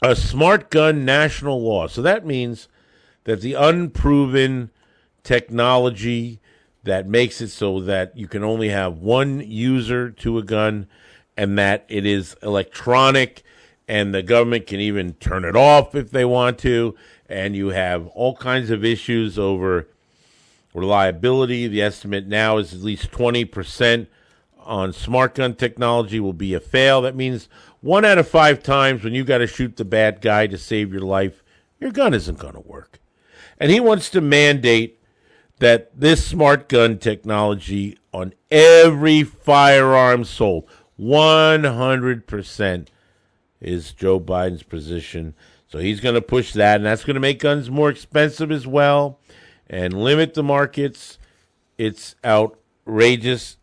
a 0.02 0.14
smart 0.14 0.68
gun 0.68 1.06
national 1.06 1.62
law. 1.62 1.86
So 1.86 2.02
that 2.02 2.26
means 2.26 2.68
that 3.24 3.40
the 3.40 3.54
unproven 3.54 4.68
technology 5.22 6.40
that 6.84 7.08
makes 7.08 7.40
it 7.40 7.48
so 7.48 7.80
that 7.80 8.14
you 8.14 8.28
can 8.28 8.44
only 8.44 8.68
have 8.68 8.98
one 8.98 9.40
user 9.40 10.10
to 10.10 10.36
a 10.36 10.42
gun 10.42 10.86
and 11.38 11.56
that 11.56 11.86
it 11.88 12.04
is 12.04 12.36
electronic 12.42 13.42
and 13.88 14.12
the 14.12 14.22
government 14.22 14.66
can 14.66 14.78
even 14.78 15.14
turn 15.14 15.46
it 15.46 15.56
off 15.56 15.94
if 15.94 16.10
they 16.10 16.26
want 16.26 16.58
to 16.58 16.94
and 17.30 17.56
you 17.56 17.68
have 17.68 18.08
all 18.08 18.36
kinds 18.36 18.68
of 18.68 18.84
issues 18.84 19.38
over 19.38 19.88
reliability 20.74 21.66
the 21.66 21.80
estimate 21.80 22.26
now 22.26 22.58
is 22.58 22.74
at 22.74 22.80
least 22.80 23.10
20% 23.10 24.06
on 24.64 24.92
smart 24.92 25.34
gun 25.34 25.54
technology 25.54 26.20
will 26.20 26.32
be 26.32 26.54
a 26.54 26.60
fail. 26.60 27.02
That 27.02 27.16
means 27.16 27.48
one 27.80 28.04
out 28.04 28.18
of 28.18 28.28
five 28.28 28.62
times 28.62 29.02
when 29.02 29.14
you 29.14 29.24
got 29.24 29.38
to 29.38 29.46
shoot 29.46 29.76
the 29.76 29.84
bad 29.84 30.20
guy 30.20 30.46
to 30.46 30.58
save 30.58 30.92
your 30.92 31.02
life, 31.02 31.42
your 31.78 31.90
gun 31.90 32.14
isn't 32.14 32.38
going 32.38 32.54
to 32.54 32.60
work. 32.60 33.00
And 33.58 33.70
he 33.70 33.80
wants 33.80 34.10
to 34.10 34.20
mandate 34.20 35.02
that 35.58 35.98
this 35.98 36.26
smart 36.26 36.68
gun 36.68 36.98
technology 36.98 37.98
on 38.12 38.32
every 38.50 39.22
firearm 39.22 40.24
sold, 40.24 40.68
100% 40.98 42.86
is 43.60 43.92
Joe 43.92 44.18
Biden's 44.18 44.62
position. 44.62 45.34
So 45.68 45.78
he's 45.78 46.00
going 46.00 46.14
to 46.14 46.22
push 46.22 46.52
that, 46.54 46.76
and 46.76 46.86
that's 46.86 47.04
going 47.04 47.14
to 47.14 47.20
make 47.20 47.38
guns 47.38 47.70
more 47.70 47.90
expensive 47.90 48.50
as 48.50 48.66
well 48.66 49.20
and 49.68 50.02
limit 50.02 50.34
the 50.34 50.42
markets. 50.42 51.18
It's 51.78 52.16
outrageous. 52.24 53.56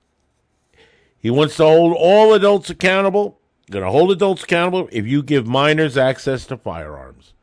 He 1.20 1.30
wants 1.30 1.58
to 1.58 1.64
hold 1.64 1.96
all 1.98 2.34
adults 2.34 2.70
accountable. 2.70 3.40
Going 3.70 3.84
to 3.84 3.92
hold 3.92 4.12
adults 4.12 4.44
accountable 4.44 4.88
if 4.92 5.06
you 5.06 5.22
give 5.22 5.46
minors 5.46 5.98
access 5.98 6.46
to 6.46 6.58
firearms. 6.58 7.34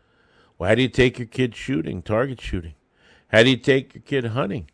Well, 0.59 0.69
how 0.69 0.75
do 0.75 0.83
you 0.83 0.89
take 0.89 1.19
your 1.19 1.27
kid 1.27 1.55
shooting, 1.55 2.01
target 2.01 2.41
shooting? 2.41 2.75
How 3.29 3.43
do 3.43 3.51
you 3.51 3.57
take 3.57 3.95
your 3.95 4.03
kid 4.03 4.25
hunting? 4.27 4.71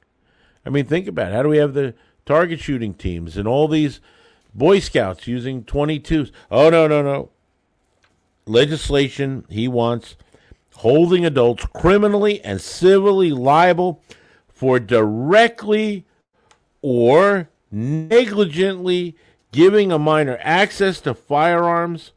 I 0.64 0.70
mean, 0.70 0.84
think 0.84 1.08
about 1.08 1.32
it. 1.32 1.34
How 1.34 1.42
do 1.42 1.48
we 1.48 1.56
have 1.56 1.74
the 1.74 1.94
target 2.26 2.60
shooting 2.60 2.94
teams 2.94 3.36
and 3.36 3.48
all 3.48 3.66
these 3.66 4.00
Boy 4.54 4.78
Scouts 4.78 5.26
using 5.26 5.64
22s? 5.64 6.30
Oh, 6.50 6.70
no, 6.70 6.86
no, 6.86 7.02
no. 7.02 7.30
Legislation 8.46 9.44
he 9.48 9.66
wants 9.66 10.16
holding 10.76 11.24
adults 11.24 11.66
criminally 11.74 12.42
and 12.42 12.60
civilly 12.60 13.30
liable 13.32 14.02
for 14.48 14.78
directly 14.78 16.06
or 16.82 17.48
negligently 17.70 19.16
giving 19.52 19.90
a 19.92 19.98
minor 19.98 20.38
access 20.40 21.00
to 21.00 21.14
firearms, 21.14 22.12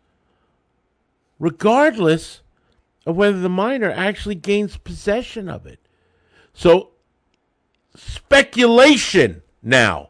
regardless 1.39 2.41
of 3.05 3.15
whether 3.15 3.39
the 3.39 3.49
minor 3.49 3.91
actually 3.91 4.35
gains 4.35 4.77
possession 4.77 5.49
of 5.49 5.65
it. 5.65 5.79
So, 6.53 6.91
speculation 7.95 9.41
now 9.61 10.09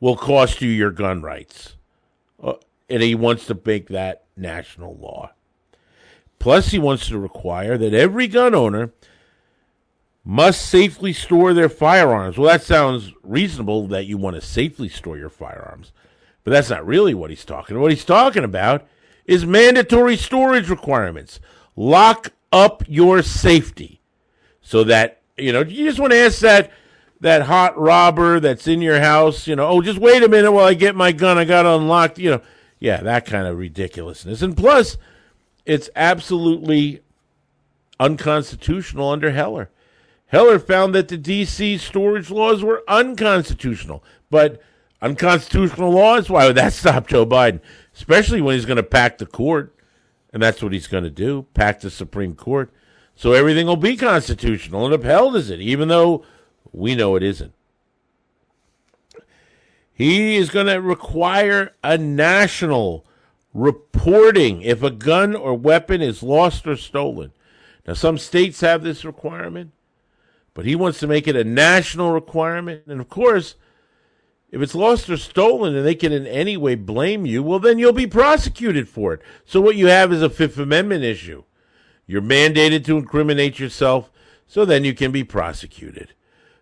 will 0.00 0.16
cost 0.16 0.60
you 0.60 0.68
your 0.68 0.90
gun 0.90 1.22
rights. 1.22 1.76
Uh, 2.42 2.54
and 2.90 3.02
he 3.02 3.14
wants 3.14 3.46
to 3.46 3.58
make 3.64 3.88
that 3.88 4.24
national 4.36 4.96
law. 4.96 5.32
Plus, 6.38 6.72
he 6.72 6.78
wants 6.78 7.08
to 7.08 7.18
require 7.18 7.78
that 7.78 7.94
every 7.94 8.28
gun 8.28 8.54
owner 8.54 8.92
must 10.24 10.66
safely 10.66 11.12
store 11.12 11.52
their 11.52 11.68
firearms. 11.68 12.38
Well, 12.38 12.50
that 12.50 12.62
sounds 12.62 13.12
reasonable 13.22 13.86
that 13.88 14.06
you 14.06 14.16
want 14.16 14.36
to 14.36 14.42
safely 14.42 14.88
store 14.88 15.18
your 15.18 15.28
firearms, 15.28 15.92
but 16.42 16.50
that's 16.50 16.70
not 16.70 16.86
really 16.86 17.14
what 17.14 17.30
he's 17.30 17.44
talking 17.44 17.76
about. 17.76 17.82
What 17.82 17.92
he's 17.92 18.04
talking 18.04 18.44
about 18.44 18.86
is 19.26 19.44
mandatory 19.44 20.16
storage 20.16 20.70
requirements. 20.70 21.40
Lock 21.76 22.32
up 22.52 22.82
your 22.88 23.22
safety 23.22 24.00
so 24.62 24.84
that, 24.84 25.20
you 25.36 25.52
know, 25.52 25.60
you 25.60 25.86
just 25.86 26.00
want 26.00 26.12
to 26.12 26.18
ask 26.18 26.38
that 26.40 26.70
that 27.20 27.42
hot 27.42 27.78
robber 27.78 28.38
that's 28.38 28.66
in 28.66 28.82
your 28.82 29.00
house, 29.00 29.46
you 29.46 29.56
know, 29.56 29.66
oh, 29.66 29.80
just 29.80 29.98
wait 29.98 30.22
a 30.22 30.28
minute 30.28 30.52
while 30.52 30.66
I 30.66 30.74
get 30.74 30.94
my 30.94 31.10
gun. 31.10 31.38
I 31.38 31.44
got 31.44 31.66
unlocked, 31.66 32.18
you 32.18 32.30
know. 32.30 32.42
Yeah, 32.78 33.00
that 33.02 33.24
kind 33.24 33.46
of 33.46 33.56
ridiculousness. 33.56 34.42
And 34.42 34.54
plus, 34.54 34.98
it's 35.64 35.88
absolutely 35.96 37.00
unconstitutional 37.98 39.08
under 39.08 39.30
Heller. 39.30 39.70
Heller 40.26 40.58
found 40.58 40.94
that 40.94 41.08
the 41.08 41.16
D.C. 41.16 41.78
storage 41.78 42.30
laws 42.30 42.62
were 42.62 42.82
unconstitutional. 42.88 44.02
But 44.30 44.60
unconstitutional 45.00 45.92
laws, 45.92 46.28
why 46.28 46.46
would 46.46 46.56
that 46.56 46.72
stop 46.74 47.06
Joe 47.06 47.26
Biden? 47.26 47.60
Especially 47.94 48.40
when 48.40 48.54
he's 48.54 48.66
going 48.66 48.76
to 48.76 48.82
pack 48.82 49.18
the 49.18 49.26
court, 49.26 49.74
and 50.32 50.42
that's 50.42 50.62
what 50.62 50.72
he's 50.72 50.88
going 50.88 51.04
to 51.04 51.10
do 51.10 51.46
pack 51.54 51.80
the 51.80 51.90
Supreme 51.90 52.34
Court. 52.34 52.72
So 53.14 53.32
everything 53.32 53.66
will 53.66 53.76
be 53.76 53.96
constitutional 53.96 54.84
and 54.84 54.94
upheld, 54.94 55.36
is 55.36 55.50
it? 55.50 55.60
Even 55.60 55.88
though 55.88 56.24
we 56.72 56.96
know 56.96 57.14
it 57.14 57.22
isn't. 57.22 57.52
He 59.92 60.34
is 60.34 60.50
going 60.50 60.66
to 60.66 60.80
require 60.80 61.72
a 61.84 61.96
national 61.96 63.06
reporting 63.54 64.62
if 64.62 64.82
a 64.82 64.90
gun 64.90 65.36
or 65.36 65.54
weapon 65.54 66.02
is 66.02 66.24
lost 66.24 66.66
or 66.66 66.76
stolen. 66.76 67.32
Now, 67.86 67.94
some 67.94 68.18
states 68.18 68.60
have 68.60 68.82
this 68.82 69.04
requirement, 69.04 69.70
but 70.54 70.64
he 70.64 70.76
wants 70.76 71.00
to 71.00 71.06
make 71.06 71.28
it 71.28 71.36
a 71.36 71.44
national 71.44 72.12
requirement. 72.12 72.84
And 72.86 73.00
of 73.00 73.08
course, 73.08 73.56
if 74.50 74.62
it's 74.62 74.74
lost 74.74 75.10
or 75.10 75.16
stolen 75.16 75.74
and 75.74 75.84
they 75.84 75.96
can 75.96 76.12
in 76.12 76.26
any 76.26 76.56
way 76.56 76.76
blame 76.76 77.26
you, 77.26 77.42
well, 77.42 77.58
then 77.58 77.78
you'll 77.78 77.92
be 77.92 78.06
prosecuted 78.06 78.88
for 78.88 79.12
it. 79.12 79.20
So, 79.44 79.60
what 79.60 79.76
you 79.76 79.88
have 79.88 80.12
is 80.12 80.22
a 80.22 80.30
Fifth 80.30 80.58
Amendment 80.58 81.02
issue. 81.02 81.42
You're 82.06 82.22
mandated 82.22 82.84
to 82.84 82.96
incriminate 82.96 83.58
yourself, 83.58 84.12
so 84.46 84.64
then 84.64 84.84
you 84.84 84.94
can 84.94 85.10
be 85.10 85.24
prosecuted. 85.24 86.14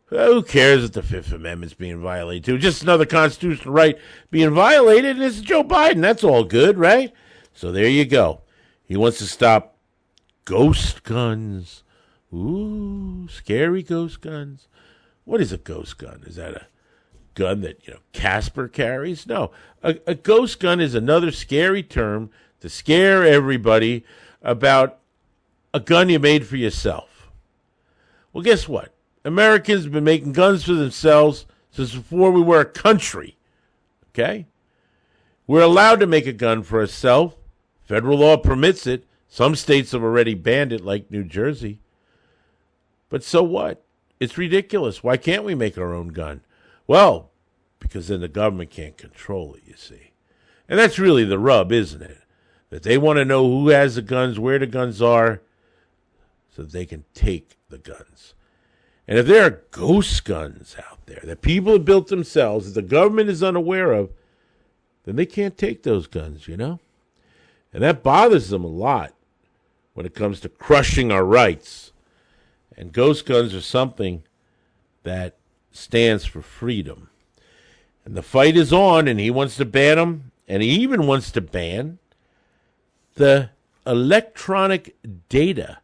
Who 0.07 0.43
cares 0.43 0.85
if 0.85 0.93
the 0.93 1.03
Fifth 1.03 1.33
Amendment's 1.33 1.75
being 1.75 2.01
violated 2.01 2.45
too? 2.45 2.59
Just 2.59 2.83
another 2.83 3.07
constitutional 3.07 3.75
right 3.75 3.99
being 4.31 4.51
violated, 4.51 5.17
and 5.17 5.23
it's 5.23 5.41
Joe 5.41 5.65
Biden. 5.65 6.01
That's 6.01 6.25
all 6.25 6.45
good, 6.45 6.79
right? 6.79 7.13
So 7.55 7.73
there 7.73 7.89
you 7.89 8.05
go. 8.05 8.43
He 8.85 8.97
wants 8.97 9.19
to 9.19 9.27
stop 9.27 9.77
ghost 10.45 11.03
guns. 11.03 11.82
Ooh, 12.35 13.29
scary 13.31 13.83
ghost 13.83 14.21
guns. 14.21 14.69
What 15.25 15.41
is 15.41 15.53
a 15.53 15.59
ghost 15.59 15.99
gun? 15.99 16.23
Is 16.27 16.37
that 16.37 16.55
a 16.55 16.67
gun 17.35 17.61
that 17.61 17.87
you 17.87 17.95
know 17.95 18.01
Casper 18.13 18.69
carries? 18.69 19.27
No, 19.27 19.51
a, 19.83 19.99
a 20.07 20.15
ghost 20.15 20.59
gun 20.59 20.81
is 20.81 20.95
another 20.95 21.31
scary 21.31 21.83
term 21.83 22.31
to 22.61 22.69
scare 22.69 23.25
everybody 23.25 24.05
about 24.43 24.99
a 25.75 25.81
gun 25.81 26.09
you 26.09 26.19
made 26.19 26.47
for 26.47 26.57
yourself. 26.57 27.31
Well, 28.33 28.43
guess 28.43 28.69
what? 28.69 28.95
Americans 29.25 29.85
have 29.85 29.93
been 29.93 30.05
making 30.05 30.33
guns 30.33 30.65
for 30.65 30.75
themselves 30.75 31.47
since 31.71 31.95
before 31.95 32.31
we 32.31 32.41
were 32.41 32.61
a 32.61 32.65
country. 32.65 33.37
Okay? 34.11 34.47
We're 35.47 35.63
allowed 35.63 36.01
to 36.01 36.07
make 36.07 36.27
a 36.27 36.33
gun 36.33 36.63
for 36.63 36.81
ourselves. 36.81 37.37
Federal 37.85 38.19
law 38.19 38.37
permits 38.37 38.87
it. 38.87 39.07
Some 39.29 39.55
states 39.55 39.93
have 39.93 40.03
already 40.03 40.35
banned 40.35 40.73
it, 40.73 40.85
like 40.85 41.11
New 41.11 41.25
Jersey. 41.25 41.79
But 43.13 43.23
so 43.23 43.43
what? 43.43 43.85
It's 44.21 44.39
ridiculous. 44.39 45.05
Why 45.05 45.19
can't 45.19 45.45
we 45.45 45.55
make 45.55 45.77
our 45.77 45.93
own 45.93 46.09
gun? 46.09 46.41
Well, 46.87 47.31
because 47.79 48.09
then 48.09 48.23
the 48.23 48.27
government 48.27 48.71
can't 48.71 48.97
control 48.97 49.53
it, 49.53 49.65
you 49.67 49.75
see. 49.77 50.13
And 50.67 50.79
that's 50.79 50.99
really 50.99 51.25
the 51.25 51.39
rub, 51.39 51.73
isn't 51.73 52.01
it? 52.01 52.23
That 52.71 52.85
they 52.85 52.97
want 52.97 53.19
to 53.19 53.27
know 53.27 53.47
who 53.47 53.69
has 53.69 53.97
the 53.97 54.03
guns, 54.03 54.39
where 54.39 54.59
the 54.59 54.67
guns 54.67 55.03
are, 55.03 55.43
so 56.57 56.63
that 56.63 56.73
they 56.73 56.87
can 56.87 57.05
take 57.13 57.59
the 57.69 57.77
guns. 57.77 58.33
And 59.07 59.19
if 59.19 59.27
there 59.27 59.45
are 59.45 59.63
ghost 59.73 60.25
guns 60.25 60.75
out 60.89 61.05
there 61.05 61.21
that 61.25 61.43
people 61.43 61.75
have 61.75 61.85
built 61.85 62.09
themselves 62.09 62.65
that 62.73 62.81
the 62.81 62.89
government 62.89 63.29
is 63.29 63.43
unaware 63.43 63.93
of, 63.93 64.11
then 65.05 65.17
they 65.17 65.27
can't 65.27 65.59
take 65.59 65.83
those 65.83 66.07
guns, 66.07 66.49
you 66.49 66.57
know? 66.57 66.81
And 67.75 67.83
that 67.83 68.03
bothers 68.03 68.49
them 68.49 68.65
a 68.65 68.69
lot 68.69 69.13
when 69.93 70.07
it 70.07 70.15
comes 70.15 70.41
to 70.41 70.49
crushing 70.49 71.13
our 71.13 71.27
rights. 71.27 71.92
And 72.77 72.93
ghost 72.93 73.27
guns 73.27 73.55
are 73.55 73.61
something 73.61 74.23
that 75.03 75.37
stands 75.71 76.25
for 76.25 76.43
freedom. 76.43 77.09
And 78.05 78.15
the 78.15 78.23
fight 78.23 78.57
is 78.57 78.73
on, 78.73 79.09
and 79.09 79.21
he 79.21 79.31
wants 79.31 79.57
to 79.57 79.65
ban 79.65 79.97
them, 79.97 80.33
and 80.49 80.63
he 80.63 80.71
even 80.71 81.07
wants 81.07 81.31
to 81.33 81.41
ban 81.41 81.99
the 83.15 83.51
electronic 83.87 84.97
data, 85.29 85.79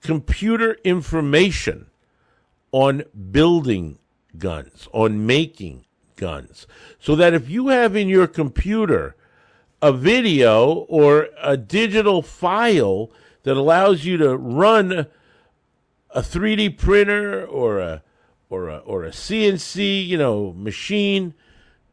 computer 0.00 0.78
information 0.84 1.86
on 2.72 3.04
building 3.30 3.98
guns, 4.38 4.88
on 4.92 5.26
making 5.26 5.84
guns. 6.16 6.66
So 7.00 7.16
that 7.16 7.34
if 7.34 7.48
you 7.48 7.68
have 7.68 7.96
in 7.96 8.08
your 8.08 8.26
computer 8.26 9.16
a 9.82 9.92
video 9.92 10.70
or 10.88 11.28
a 11.42 11.56
digital 11.56 12.22
file 12.22 13.10
that 13.42 13.56
allows 13.56 14.04
you 14.04 14.16
to 14.18 14.36
run 14.36 15.06
a 16.14 16.20
3D 16.20 16.76
printer 16.76 17.44
or 17.46 17.78
a 17.78 18.02
or 18.48 18.68
a 18.68 18.78
or 18.78 19.04
a 19.04 19.10
CNC, 19.10 20.06
you 20.06 20.18
know, 20.18 20.52
machine, 20.52 21.34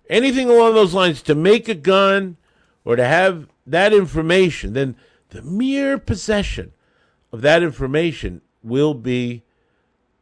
anything 0.10 0.50
along 0.50 0.74
those 0.74 0.94
lines 0.94 1.22
to 1.24 1.36
make 1.36 1.70
a 1.70 1.76
gun 1.76 2.38
or 2.84 2.96
to 2.96 3.06
have 3.06 3.48
that 3.66 3.94
information, 3.94 4.74
then 4.74 4.96
the 5.30 5.42
mere 5.42 5.98
possession 5.98 6.72
of 7.32 7.42
that 7.42 7.62
information 7.62 8.42
will 8.64 8.94
be 8.94 9.44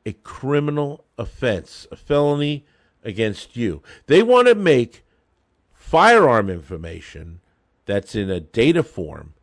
a 0.05 0.13
criminal 0.13 1.03
offense, 1.17 1.87
a 1.91 1.95
felony 1.95 2.65
against 3.03 3.55
you. 3.55 3.81
They 4.07 4.23
want 4.23 4.47
to 4.47 4.55
make 4.55 5.03
firearm 5.73 6.49
information 6.49 7.39
that's 7.85 8.15
in 8.15 8.29
a 8.29 8.39
data 8.39 8.83
form 8.83 9.33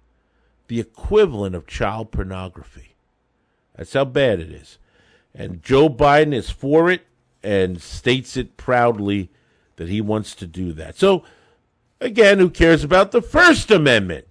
the 0.67 0.81
equivalent 0.81 1.55
of 1.55 1.67
child 1.67 2.11
pornography. 2.11 2.92
That's 3.77 3.93
how 3.93 4.05
bad 4.05 4.41
it 4.41 4.51
is. 4.51 4.79
And 5.35 5.63
Joe 5.63 5.89
Biden 5.89 6.35
is 6.35 6.51
for 6.51 6.91
it 6.91 7.07
and 7.43 7.81
states 7.81 8.37
it 8.37 8.57
proudly 8.57 9.31
that 9.77 9.89
he 9.89 10.01
wants 10.01 10.35
to 10.37 10.47
do 10.47 10.73
that. 10.75 10.97
So, 10.97 11.25
again, 12.01 12.39
who 12.39 12.51
cares 12.51 12.85
about 12.85 13.13
the 13.13 13.23
First 13.23 13.71
Amendment? 13.71 14.27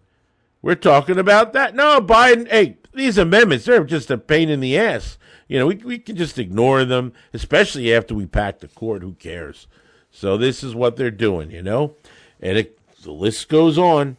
We're 0.61 0.75
talking 0.75 1.17
about 1.17 1.53
that. 1.53 1.75
No, 1.75 1.99
Biden, 1.99 2.47
hey, 2.49 2.77
these 2.93 3.17
amendments, 3.17 3.65
they're 3.65 3.83
just 3.83 4.11
a 4.11 4.17
pain 4.17 4.49
in 4.49 4.59
the 4.59 4.77
ass. 4.77 5.17
You 5.47 5.59
know, 5.59 5.67
we, 5.67 5.75
we 5.75 5.97
can 5.97 6.15
just 6.15 6.37
ignore 6.37 6.85
them, 6.85 7.13
especially 7.33 7.93
after 7.93 8.13
we 8.13 8.25
pack 8.25 8.59
the 8.59 8.67
court. 8.67 9.01
Who 9.01 9.13
cares? 9.13 9.67
So 10.11 10.37
this 10.37 10.63
is 10.63 10.75
what 10.75 10.97
they're 10.97 11.09
doing, 11.09 11.51
you 11.51 11.63
know? 11.63 11.95
And 12.39 12.57
it, 12.57 12.79
the 13.01 13.11
list 13.11 13.49
goes 13.49 13.77
on. 13.77 14.17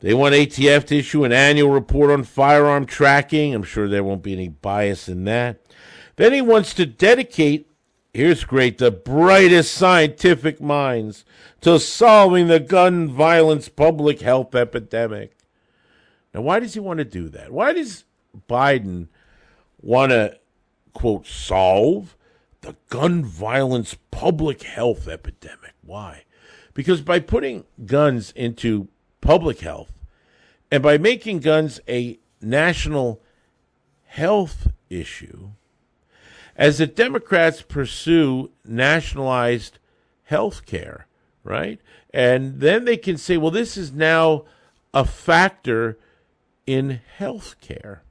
They 0.00 0.12
want 0.12 0.34
ATF 0.34 0.84
to 0.86 0.98
issue 0.98 1.24
an 1.24 1.32
annual 1.32 1.70
report 1.70 2.10
on 2.10 2.24
firearm 2.24 2.84
tracking. 2.84 3.54
I'm 3.54 3.62
sure 3.62 3.88
there 3.88 4.04
won't 4.04 4.22
be 4.22 4.34
any 4.34 4.48
bias 4.48 5.08
in 5.08 5.24
that. 5.24 5.60
Then 6.16 6.34
he 6.34 6.42
wants 6.42 6.74
to 6.74 6.84
dedicate, 6.84 7.70
here's 8.12 8.44
great, 8.44 8.76
the 8.76 8.90
brightest 8.90 9.72
scientific 9.72 10.60
minds 10.60 11.24
to 11.62 11.78
solving 11.80 12.48
the 12.48 12.60
gun 12.60 13.08
violence 13.08 13.70
public 13.70 14.20
health 14.20 14.54
epidemic. 14.54 15.34
Now, 16.34 16.42
why 16.42 16.60
does 16.60 16.74
he 16.74 16.80
want 16.80 16.98
to 16.98 17.04
do 17.04 17.30
that? 17.30 17.50
Why 17.50 17.72
does 17.72 18.04
Biden 18.48 19.08
want 19.80 20.10
to, 20.10 20.38
quote, 20.92 21.26
solve 21.26 22.16
the 22.60 22.76
gun 22.90 23.24
violence 23.24 23.96
public 24.10 24.62
health 24.62 25.08
epidemic? 25.08 25.72
Why? 25.82 26.24
Because 26.74 27.00
by 27.00 27.20
putting 27.20 27.64
guns 27.86 28.32
into 28.32 28.88
public 29.26 29.58
health 29.60 29.92
and 30.70 30.82
by 30.82 30.96
making 30.96 31.40
guns 31.40 31.80
a 31.88 32.18
national 32.40 33.20
health 34.04 34.68
issue, 34.88 35.50
as 36.54 36.78
the 36.78 36.86
Democrats 36.86 37.60
pursue 37.60 38.50
nationalized 38.64 39.78
health 40.24 40.64
care, 40.64 41.06
right? 41.42 41.80
And 42.14 42.60
then 42.60 42.84
they 42.84 42.96
can 42.96 43.16
say, 43.16 43.36
well, 43.36 43.50
this 43.50 43.76
is 43.76 43.92
now 43.92 44.44
a 44.94 45.04
factor 45.04 45.98
in 46.66 47.00
health 47.16 47.56
care. 47.60 48.02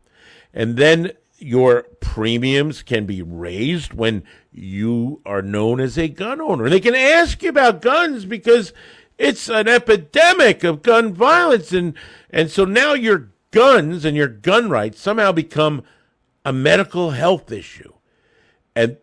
And 0.53 0.75
then 0.75 1.13
your 1.37 1.83
premiums 2.01 2.83
can 2.83 3.05
be 3.05 3.21
raised 3.21 3.93
when 3.93 4.23
you 4.51 5.21
are 5.25 5.41
known 5.41 5.79
as 5.79 5.97
a 5.97 6.07
gun 6.07 6.39
owner. 6.39 6.69
They 6.69 6.79
can 6.79 6.95
ask 6.95 7.41
you 7.41 7.49
about 7.49 7.81
guns 7.81 8.25
because 8.25 8.73
it's 9.17 9.49
an 9.49 9.67
epidemic 9.67 10.63
of 10.63 10.81
gun 10.81 11.13
violence 11.13 11.71
and 11.71 11.93
and 12.29 12.51
so 12.51 12.65
now 12.65 12.93
your 12.93 13.31
guns 13.51 14.03
and 14.03 14.17
your 14.17 14.27
gun 14.27 14.69
rights 14.69 14.99
somehow 14.99 15.31
become 15.31 15.81
a 16.43 16.51
medical 16.51 17.11
health 17.11 17.51
issue. 17.51 17.93
And 18.75 18.97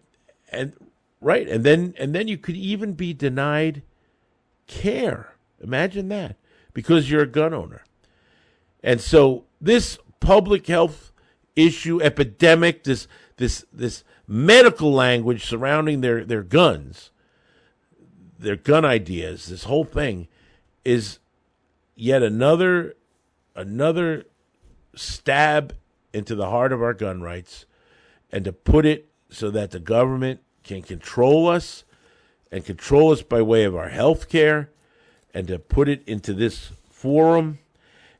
and 0.50 0.74
right, 1.20 1.48
and 1.48 1.64
then 1.64 1.94
and 1.98 2.14
then 2.14 2.28
you 2.28 2.36
could 2.36 2.56
even 2.56 2.92
be 2.92 3.14
denied 3.14 3.82
care. 4.66 5.34
Imagine 5.60 6.08
that 6.08 6.36
because 6.74 7.10
you're 7.10 7.22
a 7.22 7.26
gun 7.26 7.54
owner. 7.54 7.82
And 8.82 9.00
so 9.00 9.44
this 9.60 9.98
public 10.20 10.66
health 10.66 11.12
issue 11.56 12.02
epidemic 12.02 12.84
this 12.84 13.08
this 13.38 13.64
this 13.72 14.04
medical 14.28 14.92
language 14.92 15.46
surrounding 15.46 16.02
their 16.02 16.24
their 16.24 16.42
guns 16.42 17.10
their 18.42 18.56
gun 18.56 18.84
ideas 18.84 19.46
this 19.46 19.64
whole 19.64 19.84
thing 19.84 20.28
is 20.84 21.18
yet 21.94 22.22
another 22.22 22.94
another 23.54 24.24
stab 24.94 25.74
into 26.12 26.34
the 26.34 26.50
heart 26.50 26.72
of 26.72 26.82
our 26.82 26.94
gun 26.94 27.22
rights 27.22 27.66
and 28.30 28.44
to 28.44 28.52
put 28.52 28.84
it 28.84 29.08
so 29.30 29.50
that 29.50 29.70
the 29.70 29.80
government 29.80 30.40
can 30.62 30.82
control 30.82 31.48
us 31.48 31.84
and 32.50 32.64
control 32.64 33.12
us 33.12 33.22
by 33.22 33.40
way 33.40 33.64
of 33.64 33.74
our 33.74 33.88
health 33.88 34.28
care 34.28 34.70
and 35.32 35.46
to 35.48 35.58
put 35.58 35.88
it 35.88 36.02
into 36.06 36.34
this 36.34 36.72
forum 36.90 37.58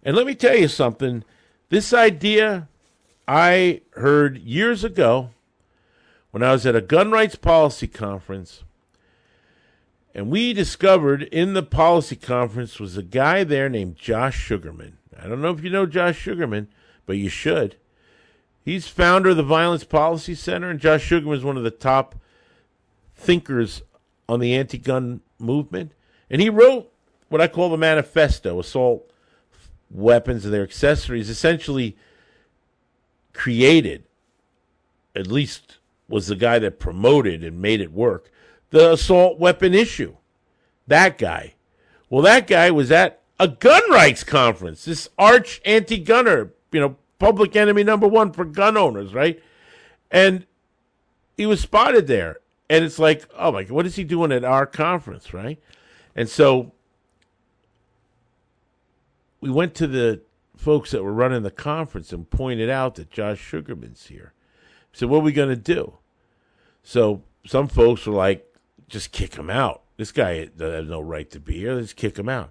and 0.03 0.17
let 0.17 0.27
me 0.27 0.35
tell 0.35 0.57
you 0.57 0.69
something 0.69 1.25
this 1.69 1.93
idea 1.93 2.69
I 3.27 3.83
heard 3.93 4.39
years 4.39 4.83
ago 4.83 5.31
when 6.33 6.43
I 6.43 6.53
was 6.53 6.67
at 6.67 6.75
a 6.75 6.81
gun 6.81 7.11
rights 7.11 7.37
policy 7.37 7.87
conference. 7.87 8.65
And 10.15 10.31
we 10.31 10.53
discovered 10.53 11.23
in 11.23 11.55
the 11.55 11.63
policy 11.63 12.17
conference 12.17 12.79
was 12.79 12.97
a 12.97 13.03
guy 13.03 13.45
there 13.45 13.69
named 13.69 13.97
Josh 13.97 14.49
Sugarmann. 14.49 14.95
I 15.19 15.27
don't 15.27 15.41
know 15.41 15.51
if 15.51 15.63
you 15.63 15.71
know 15.71 15.87
Josh 15.87 16.23
Sugarmann, 16.25 16.67
but 17.07 17.17
you 17.17 17.29
should. 17.29 17.77
He's 18.65 18.89
founder 18.89 19.31
of 19.31 19.37
the 19.37 19.43
Violence 19.43 19.85
Policy 19.85 20.35
Center, 20.35 20.71
and 20.71 20.79
Josh 20.79 21.09
Sugarmann 21.09 21.37
is 21.37 21.45
one 21.45 21.57
of 21.57 21.65
the 21.65 21.71
top 21.71 22.15
thinkers 23.17 23.83
on 24.29 24.41
the 24.41 24.55
anti 24.55 24.79
gun 24.79 25.21
movement. 25.39 25.93
And 26.31 26.41
he 26.41 26.51
wrote 26.51 26.93
what 27.29 27.41
I 27.41 27.49
call 27.49 27.71
the 27.71 27.79
manifesto 27.79 28.61
assault 28.61 29.11
weapons 29.91 30.45
and 30.45 30.53
their 30.53 30.63
accessories, 30.63 31.31
essentially 31.31 31.97
created, 33.33 34.05
at 35.15 35.27
least 35.27 35.79
was 36.09 36.27
the 36.27 36.37
guy 36.37 36.59
that 36.59 36.79
promoted 36.79 37.43
and 37.43 37.61
made 37.61 37.81
it 37.81 37.93
work, 37.93 38.31
the 38.73 38.93
assault 38.93 39.39
weapon 39.39 39.75
issue. 39.75 40.17
That 40.89 41.19
guy. 41.19 41.55
Well, 42.11 42.23
that 42.23 42.47
guy 42.47 42.71
was 42.73 42.91
at 42.91 43.21
a 43.39 43.47
gun 43.47 43.83
rights 43.91 44.25
conference, 44.25 44.85
this 44.85 45.09
arch 45.17 45.61
anti 45.65 45.99
gunner, 45.99 46.53
you 46.73 46.81
know, 46.81 46.97
public 47.19 47.55
enemy 47.55 47.85
number 47.85 48.09
one 48.09 48.33
for 48.33 48.45
gun 48.45 48.77
owners, 48.77 49.15
right? 49.15 49.41
And 50.11 50.47
he 51.37 51.47
was 51.47 51.61
spotted 51.61 52.07
there. 52.07 52.39
And 52.69 52.85
it's 52.85 52.99
like, 52.99 53.29
oh 53.39 53.53
my 53.53 53.63
God, 53.63 53.73
what 53.73 53.87
is 53.87 53.97
he 53.97 54.05
doing 54.05 54.33
at 54.33 54.45
our 54.45 54.67
conference, 54.67 55.33
right? 55.33 55.61
And 56.17 56.29
so 56.29 56.73
we 59.41 59.51
went 59.51 59.75
to 59.75 59.87
the 59.87 60.23
folks 60.57 60.93
that 60.93 61.03
were 61.03 61.13
running 61.13 61.43
the 61.43 61.51
conference 61.51 62.13
and 62.13 62.31
pointed 62.31 62.71
out 62.71 62.95
that 62.95 63.11
Josh 63.11 63.39
Sugarmann's 63.39 64.07
here. 64.07 64.33
So 64.93 65.07
what 65.07 65.19
are 65.19 65.23
we 65.23 65.33
going 65.33 65.49
to 65.49 65.57
do? 65.57 65.99
So 66.83 67.23
some 67.45 67.69
folks 67.69 68.07
were 68.07 68.15
like, 68.15 68.52
just 68.93 69.11
kick 69.11 69.35
him 69.35 69.51
out. 69.51 69.83
This 69.97 70.13
guy 70.13 70.51
has 70.59 70.89
no 70.89 71.01
right 71.01 71.29
to 71.31 71.41
be 71.41 71.59
here. 71.59 71.75
Let's 71.75 71.95
kick 71.95 72.19
him 72.19 72.29
out. 72.29 72.51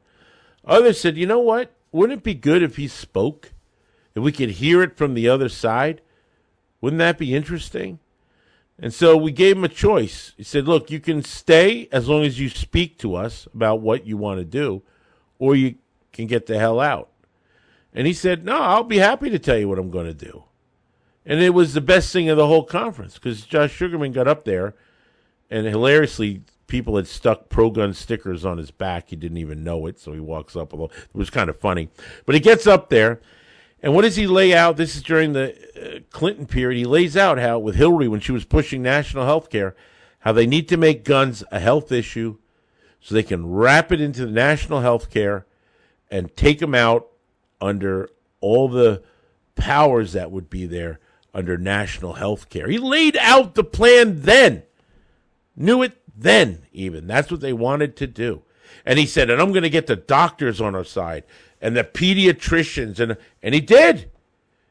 Others 0.65 0.99
said, 0.99 1.15
you 1.15 1.27
know 1.27 1.39
what? 1.39 1.71
Wouldn't 1.91 2.19
it 2.19 2.23
be 2.23 2.33
good 2.33 2.63
if 2.63 2.77
he 2.77 2.87
spoke? 2.87 3.51
If 4.15 4.23
we 4.23 4.31
could 4.31 4.51
hear 4.51 4.81
it 4.81 4.97
from 4.97 5.13
the 5.13 5.29
other 5.29 5.49
side? 5.49 6.01
Wouldn't 6.81 6.99
that 6.99 7.19
be 7.19 7.35
interesting? 7.35 7.99
And 8.79 8.91
so 8.91 9.15
we 9.15 9.31
gave 9.31 9.57
him 9.57 9.63
a 9.63 9.69
choice. 9.69 10.33
He 10.35 10.43
said, 10.43 10.67
look, 10.67 10.89
you 10.89 10.99
can 10.99 11.23
stay 11.23 11.87
as 11.91 12.09
long 12.09 12.23
as 12.23 12.39
you 12.39 12.49
speak 12.49 12.97
to 12.99 13.15
us 13.15 13.47
about 13.53 13.81
what 13.81 14.07
you 14.07 14.17
want 14.17 14.39
to 14.39 14.45
do, 14.45 14.81
or 15.37 15.55
you 15.55 15.75
can 16.11 16.25
get 16.25 16.47
the 16.47 16.57
hell 16.57 16.79
out. 16.79 17.09
And 17.93 18.07
he 18.07 18.13
said, 18.13 18.45
No, 18.45 18.57
I'll 18.57 18.85
be 18.85 18.99
happy 18.99 19.29
to 19.29 19.37
tell 19.37 19.57
you 19.57 19.67
what 19.67 19.77
I'm 19.77 19.91
going 19.91 20.07
to 20.07 20.13
do. 20.13 20.45
And 21.25 21.41
it 21.41 21.53
was 21.53 21.73
the 21.73 21.81
best 21.81 22.11
thing 22.13 22.29
of 22.29 22.37
the 22.37 22.47
whole 22.47 22.63
conference 22.63 23.15
because 23.15 23.45
Josh 23.45 23.77
Sugarmann 23.77 24.13
got 24.13 24.29
up 24.29 24.45
there 24.45 24.75
and 25.51 25.67
hilariously, 25.67 26.41
people 26.67 26.95
had 26.95 27.05
stuck 27.05 27.49
pro 27.49 27.69
gun 27.69 27.93
stickers 27.93 28.45
on 28.45 28.57
his 28.57 28.71
back. 28.71 29.09
He 29.09 29.17
didn't 29.17 29.37
even 29.37 29.63
know 29.63 29.85
it. 29.85 29.99
So 29.99 30.13
he 30.13 30.19
walks 30.19 30.55
up 30.55 30.71
a 30.71 30.75
little. 30.75 30.91
It 30.95 31.13
was 31.13 31.29
kind 31.29 31.49
of 31.49 31.59
funny. 31.59 31.89
But 32.25 32.33
he 32.33 32.41
gets 32.41 32.65
up 32.65 32.89
there. 32.89 33.21
And 33.83 33.93
what 33.93 34.03
does 34.03 34.15
he 34.15 34.27
lay 34.27 34.53
out? 34.53 34.77
This 34.77 34.95
is 34.95 35.03
during 35.03 35.33
the 35.33 35.55
uh, 35.75 35.99
Clinton 36.11 36.45
period. 36.45 36.77
He 36.77 36.85
lays 36.85 37.17
out 37.17 37.37
how, 37.39 37.59
with 37.59 37.75
Hillary, 37.75 38.07
when 38.07 38.19
she 38.19 38.31
was 38.31 38.45
pushing 38.45 38.81
national 38.81 39.25
health 39.25 39.49
care, 39.49 39.75
how 40.19 40.31
they 40.31 40.45
need 40.47 40.69
to 40.69 40.77
make 40.77 41.03
guns 41.03 41.43
a 41.51 41.59
health 41.59 41.91
issue 41.91 42.37
so 43.01 43.13
they 43.13 43.23
can 43.23 43.51
wrap 43.51 43.91
it 43.91 43.99
into 43.99 44.25
the 44.25 44.31
national 44.31 44.81
health 44.81 45.09
care 45.09 45.45
and 46.09 46.35
take 46.37 46.59
them 46.59 46.75
out 46.75 47.07
under 47.59 48.09
all 48.39 48.69
the 48.69 49.03
powers 49.55 50.13
that 50.13 50.31
would 50.31 50.49
be 50.49 50.65
there 50.65 50.99
under 51.33 51.57
national 51.57 52.13
health 52.13 52.49
care. 52.49 52.67
He 52.67 52.77
laid 52.77 53.17
out 53.17 53.55
the 53.55 53.63
plan 53.63 54.21
then, 54.21 54.63
knew 55.61 55.81
it 55.81 55.97
then, 56.15 56.63
even. 56.71 57.07
That's 57.07 57.31
what 57.31 57.41
they 57.41 57.53
wanted 57.53 57.95
to 57.97 58.07
do. 58.07 58.43
And 58.85 58.97
he 58.99 59.05
said, 59.05 59.29
and 59.29 59.41
I'm 59.41 59.51
going 59.51 59.63
to 59.63 59.69
get 59.69 59.87
the 59.87 59.95
doctors 59.95 60.59
on 60.59 60.75
our 60.75 60.83
side 60.83 61.23
and 61.61 61.75
the 61.75 61.83
pediatricians. 61.83 62.99
And, 62.99 63.17
and 63.43 63.53
he 63.53 63.61
did. 63.61 64.09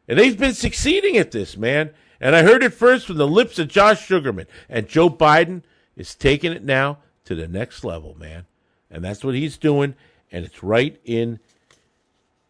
And 0.09 0.18
they've 0.18 0.38
been 0.38 0.55
succeeding 0.55 1.16
at 1.16 1.30
this, 1.30 1.57
man. 1.57 1.91
And 2.20 2.34
I 2.34 2.43
heard 2.43 2.62
it 2.62 2.74
first 2.74 3.07
from 3.07 3.16
the 3.16 3.26
lips 3.26 3.59
of 3.59 3.68
Josh 3.68 4.07
Sugarmann. 4.07 4.47
And 4.68 4.88
Joe 4.88 5.09
Biden 5.09 5.62
is 5.97 6.14
taking 6.14 6.53
it 6.53 6.64
now 6.64 6.99
to 7.24 7.34
the 7.34 7.49
next 7.49 7.84
level, 7.84 8.16
man. 8.18 8.47
And 8.91 9.05
that's 9.05 9.24
what 9.24 9.34
he's 9.34 9.57
doing. 9.57 9.95
And 10.32 10.45
it's 10.45 10.62
right 10.62 11.01
in 11.05 11.38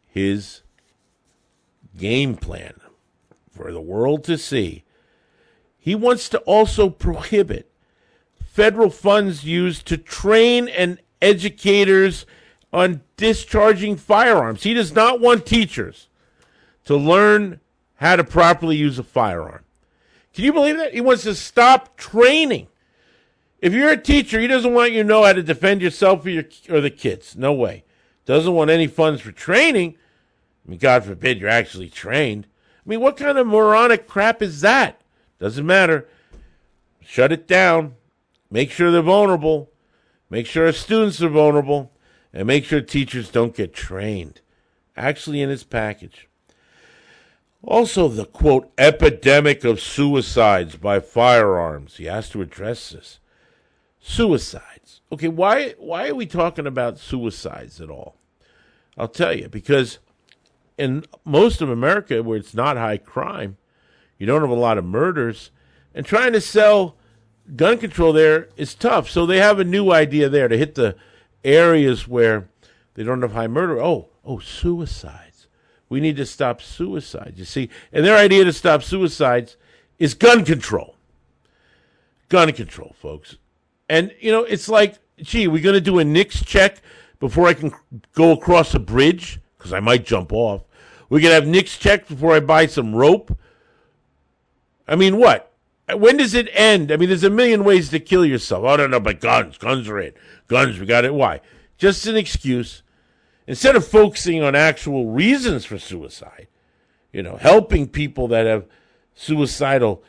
his 0.09 0.63
game 1.97 2.37
plan 2.37 2.75
for 3.51 3.73
the 3.73 3.81
world 3.81 4.25
to 4.25 4.39
see. 4.39 4.85
He 5.79 5.95
wants 5.95 6.29
to 6.31 6.39
also 6.41 6.91
prohibit 6.91 7.70
federal 8.61 8.91
funds 8.91 9.43
used 9.43 9.87
to 9.87 9.97
train 9.97 10.69
and 10.69 11.01
educators 11.23 12.27
on 12.75 13.01
discharging 13.17 13.97
firearms. 13.97 14.65
He 14.65 14.75
does 14.75 14.95
not 14.95 15.19
want 15.19 15.47
teachers 15.47 16.09
to 16.85 16.95
learn 16.95 17.61
how 17.95 18.17
to 18.17 18.23
properly 18.23 18.77
use 18.77 18.99
a 18.99 19.03
firearm. 19.03 19.65
Can 20.35 20.45
you 20.45 20.53
believe 20.53 20.77
that? 20.77 20.93
He 20.93 21.01
wants 21.01 21.23
to 21.23 21.35
stop 21.35 21.97
training. 21.97 22.67
If 23.63 23.73
you're 23.73 23.93
a 23.93 23.97
teacher, 23.97 24.39
he 24.39 24.47
doesn't 24.47 24.75
want 24.75 24.93
you 24.93 25.05
to 25.05 25.09
know 25.09 25.25
how 25.25 25.33
to 25.33 25.43
defend 25.43 25.81
yourself 25.81 26.27
or, 26.27 26.29
your, 26.29 26.45
or 26.69 26.83
the 26.83 26.91
kids. 26.91 27.35
No 27.35 27.55
way. 27.55 27.85
Doesn't 28.27 28.53
want 28.53 28.69
any 28.69 28.89
funds 28.89 29.23
for 29.23 29.33
training. 29.33 29.97
I 30.67 30.71
mean, 30.71 30.79
God 30.79 31.03
forbid 31.05 31.41
you're 31.41 31.49
actually 31.49 31.89
trained. 31.89 32.47
I 32.85 32.91
mean, 32.91 33.01
what 33.01 33.17
kind 33.17 33.39
of 33.39 33.47
moronic 33.47 34.07
crap 34.07 34.43
is 34.43 34.61
that? 34.61 35.01
Doesn't 35.39 35.65
matter. 35.65 36.07
Shut 37.03 37.33
it 37.33 37.49
down. 37.49 37.95
Make 38.51 38.71
sure 38.71 38.91
they're 38.91 39.03
vulnerable. 39.03 39.71
Make 40.29 40.47
sure 40.47 40.67
our 40.67 40.73
students 40.73 41.23
are 41.23 41.29
vulnerable. 41.29 41.93
And 42.33 42.47
make 42.47 42.65
sure 42.65 42.81
teachers 42.81 43.31
don't 43.31 43.55
get 43.55 43.73
trained. 43.73 44.41
Actually, 44.97 45.43
in 45.43 45.51
its 45.51 45.65
package. 45.65 46.29
Also, 47.63 48.09
the 48.09 48.25
quote, 48.25 48.73
epidemic 48.79 49.65
of 49.65 49.81
suicides 49.81 50.77
by 50.77 50.99
firearms. 50.99 51.97
He 51.97 52.05
has 52.05 52.29
to 52.31 52.43
address 52.43 52.91
this. 52.91 53.21
Suicides. 54.01 55.03
Okay, 55.13 55.29
why, 55.29 55.75
why 55.79 56.09
are 56.09 56.15
we 56.15 56.27
talking 56.27 56.67
about 56.67 56.99
suicides 56.99 57.81
at 57.81 57.91
all? 57.91 58.17
I'll 58.97 59.09
tell 59.09 59.37
you, 59.37 59.49
because 59.49 59.99
in 60.79 61.05
most 61.25 61.61
of 61.61 61.69
America, 61.69 62.23
where 62.23 62.39
it's 62.39 62.55
not 62.55 62.77
high 62.77 62.97
crime, 62.97 63.59
you 64.19 64.27
don't 64.27 64.41
have 64.41 64.51
a 64.51 64.55
lot 64.55 64.79
of 64.79 64.85
murders, 64.85 65.51
and 65.95 66.07
trying 66.07 66.33
to 66.33 66.41
sell 66.41 66.97
gun 67.57 67.79
control 67.79 68.13
there 68.13 68.49
is 68.57 68.75
tough. 68.75 69.09
So 69.09 69.27
they 69.27 69.39
have 69.39 69.59
a 69.59 69.65
new 69.65 69.93
idea 69.93 70.29
there 70.29 70.49
to 70.49 70.57
hit 70.57 70.75
the 70.75 70.97
areas 71.45 72.07
where 72.07 72.49
they 72.95 73.03
don't 73.03 73.23
have 73.23 73.33
high 73.33 73.47
murder. 73.47 73.81
Oh, 73.81 74.09
oh, 74.25 74.39
suicides. 74.39 75.47
We 75.89 76.01
need 76.01 76.17
to 76.17 76.27
stop 76.27 76.63
suicides. 76.63 77.39
You 77.39 77.45
see, 77.45 77.71
and 77.93 78.05
their 78.05 78.17
idea 78.17 78.45
to 78.45 78.53
stop 78.53 78.83
suicides 78.83 79.57
is 79.99 80.15
gun 80.15 80.45
control. 80.45 80.97
Gun 82.29 82.53
control, 82.53 82.95
folks. 83.01 83.37
And 83.89 84.15
you 84.21 84.31
know, 84.31 84.45
it's 84.45 84.69
like, 84.69 84.97
gee, 85.19 85.49
we're 85.49 85.63
going 85.63 85.75
to 85.75 85.81
do 85.81 85.99
a 85.99 86.05
NICS 86.05 86.45
check 86.45 86.81
before 87.19 87.49
I 87.49 87.55
can 87.55 87.73
go 88.15 88.33
across 88.33 88.75
a 88.75 88.79
bridge 88.79 89.41
because 89.59 89.73
I 89.73 89.81
might 89.81 90.07
jump 90.07 90.33
off. 90.33 90.63
We're 91.09 91.21
going 91.21 91.31
to 91.31 91.35
have 91.35 91.49
NICS 91.49 91.77
checked 91.77 92.09
before 92.09 92.35
I 92.35 92.41
buy 92.41 92.67
some 92.67 92.95
rope. 92.95 93.37
I 94.87 94.95
mean, 94.95 95.17
what? 95.17 95.50
When 95.95 96.17
does 96.17 96.35
it 96.35 96.49
end? 96.53 96.93
I 96.93 96.97
mean, 96.97 97.09
there's 97.09 97.25
a 97.25 97.31
million 97.31 97.65
ways 97.65 97.89
to 97.91 98.01
kill 98.01 98.25
yourself. 98.25 98.65
Oh, 98.65 98.77
no, 98.77 98.87
no, 98.87 99.01
but 99.01 99.21
guns, 99.21 99.59
guns 99.59 99.89
are 99.89 99.99
it. 99.99 100.17
Guns, 100.49 100.79
we 100.79 100.87
got 100.87 101.05
it. 101.05 101.15
Why? 101.15 101.41
Just 101.79 102.07
an 102.07 102.17
excuse. 102.17 102.83
Instead 103.47 103.77
of 103.77 103.87
focusing 103.87 104.43
on 104.43 104.55
actual 104.55 105.07
reasons 105.07 105.65
for 105.65 105.79
suicide, 105.79 106.49
you 107.13 107.23
know, 107.23 107.37
helping 107.37 107.89
people 107.89 108.29
that 108.29 108.47
have 108.47 108.67
suicidal 109.15 110.03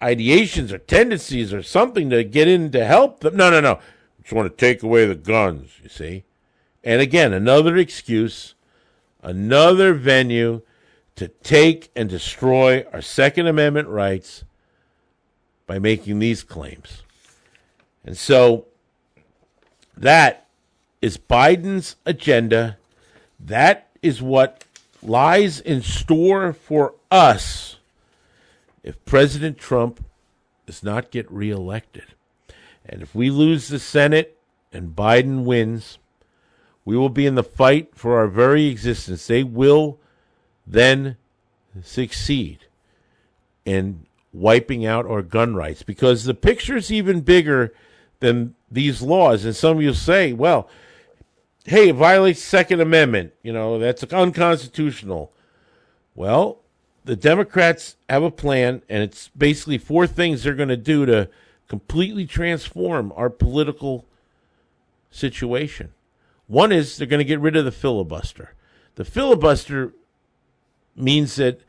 ideations 0.00 0.72
or 0.72 0.78
tendencies 0.78 1.52
or 1.52 1.62
something 1.62 2.10
to 2.10 2.24
get 2.24 2.48
in 2.48 2.70
to 2.72 2.84
help 2.84 3.20
them. 3.20 3.36
No, 3.36 3.50
no, 3.50 3.60
no. 3.60 3.78
Just 4.22 4.32
want 4.32 4.50
to 4.50 4.56
take 4.56 4.82
away 4.82 5.06
the 5.06 5.14
guns, 5.14 5.70
you 5.82 5.88
see? 5.88 6.24
And 6.82 7.00
again, 7.00 7.32
another 7.32 7.76
excuse, 7.76 8.54
another 9.22 9.94
venue 9.94 10.62
to 11.16 11.28
take 11.28 11.90
and 11.96 12.08
destroy 12.08 12.84
our 12.92 13.00
Second 13.00 13.46
Amendment 13.46 13.88
rights 13.88 14.44
by 15.66 15.78
making 15.78 16.18
these 16.18 16.42
claims. 16.42 17.02
And 18.04 18.16
so 18.16 18.66
that 19.96 20.46
is 21.02 21.18
Biden's 21.18 21.96
agenda. 22.06 22.78
That 23.38 23.88
is 24.02 24.22
what 24.22 24.64
lies 25.02 25.60
in 25.60 25.82
store 25.82 26.52
for 26.52 26.94
us 27.10 27.76
if 28.82 29.04
President 29.04 29.58
Trump 29.58 30.04
does 30.66 30.82
not 30.82 31.10
get 31.10 31.30
reelected. 31.30 32.04
And 32.84 33.02
if 33.02 33.14
we 33.14 33.30
lose 33.30 33.68
the 33.68 33.78
Senate 33.78 34.38
and 34.72 34.94
Biden 34.94 35.44
wins, 35.44 35.98
we 36.84 36.96
will 36.96 37.08
be 37.08 37.26
in 37.26 37.34
the 37.34 37.42
fight 37.42 37.90
for 37.94 38.16
our 38.16 38.28
very 38.28 38.66
existence. 38.66 39.26
They 39.26 39.42
will 39.42 39.98
then 40.66 41.16
succeed 41.82 42.66
in 43.64 44.05
wiping 44.36 44.84
out 44.84 45.06
our 45.06 45.22
gun 45.22 45.54
rights 45.54 45.82
because 45.82 46.24
the 46.24 46.34
picture 46.34 46.76
is 46.76 46.92
even 46.92 47.20
bigger 47.20 47.72
than 48.20 48.54
these 48.70 49.02
laws. 49.02 49.44
And 49.44 49.56
some 49.56 49.78
of 49.78 49.82
you 49.82 49.94
say, 49.94 50.32
well, 50.32 50.68
hey, 51.64 51.88
it 51.88 51.94
violates 51.94 52.42
Second 52.42 52.80
Amendment. 52.80 53.32
You 53.42 53.52
know, 53.52 53.78
that's 53.78 54.04
unconstitutional. 54.04 55.32
Well, 56.14 56.60
the 57.04 57.16
Democrats 57.16 57.96
have 58.08 58.22
a 58.22 58.30
plan, 58.30 58.82
and 58.88 59.02
it's 59.02 59.28
basically 59.28 59.78
four 59.78 60.06
things 60.06 60.42
they're 60.42 60.54
going 60.54 60.68
to 60.68 60.76
do 60.76 61.06
to 61.06 61.28
completely 61.68 62.26
transform 62.26 63.12
our 63.16 63.30
political 63.30 64.04
situation. 65.10 65.92
One 66.46 66.72
is 66.72 66.96
they're 66.96 67.06
going 67.06 67.18
to 67.18 67.24
get 67.24 67.40
rid 67.40 67.56
of 67.56 67.64
the 67.64 67.72
filibuster. 67.72 68.54
The 68.94 69.04
filibuster 69.04 69.92
means 70.94 71.36
that 71.36 71.60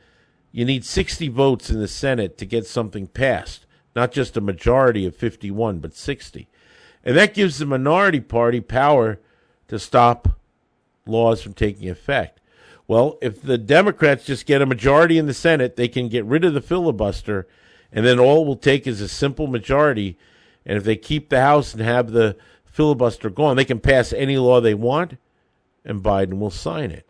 you 0.52 0.64
need 0.64 0.84
60 0.84 1.28
votes 1.28 1.70
in 1.70 1.78
the 1.78 1.88
Senate 1.88 2.38
to 2.38 2.46
get 2.46 2.66
something 2.66 3.06
passed, 3.06 3.66
not 3.94 4.12
just 4.12 4.36
a 4.36 4.40
majority 4.40 5.06
of 5.06 5.16
51, 5.16 5.78
but 5.78 5.94
60. 5.94 6.48
And 7.04 7.16
that 7.16 7.34
gives 7.34 7.58
the 7.58 7.66
minority 7.66 8.20
party 8.20 8.60
power 8.60 9.18
to 9.68 9.78
stop 9.78 10.38
laws 11.06 11.42
from 11.42 11.52
taking 11.52 11.88
effect. 11.88 12.40
Well, 12.86 13.18
if 13.20 13.42
the 13.42 13.58
Democrats 13.58 14.24
just 14.24 14.46
get 14.46 14.62
a 14.62 14.66
majority 14.66 15.18
in 15.18 15.26
the 15.26 15.34
Senate, 15.34 15.76
they 15.76 15.88
can 15.88 16.08
get 16.08 16.24
rid 16.24 16.44
of 16.44 16.54
the 16.54 16.62
filibuster, 16.62 17.46
and 17.92 18.04
then 18.04 18.18
all 18.18 18.46
will 18.46 18.56
take 18.56 18.86
is 18.86 19.00
a 19.00 19.08
simple 19.08 19.46
majority. 19.46 20.16
And 20.64 20.78
if 20.78 20.84
they 20.84 20.96
keep 20.96 21.28
the 21.28 21.40
House 21.40 21.74
and 21.74 21.82
have 21.82 22.12
the 22.12 22.36
filibuster 22.64 23.28
gone, 23.28 23.56
they 23.56 23.64
can 23.64 23.80
pass 23.80 24.12
any 24.12 24.38
law 24.38 24.60
they 24.60 24.74
want, 24.74 25.18
and 25.84 26.02
Biden 26.02 26.38
will 26.38 26.50
sign 26.50 26.90
it. 26.90 27.06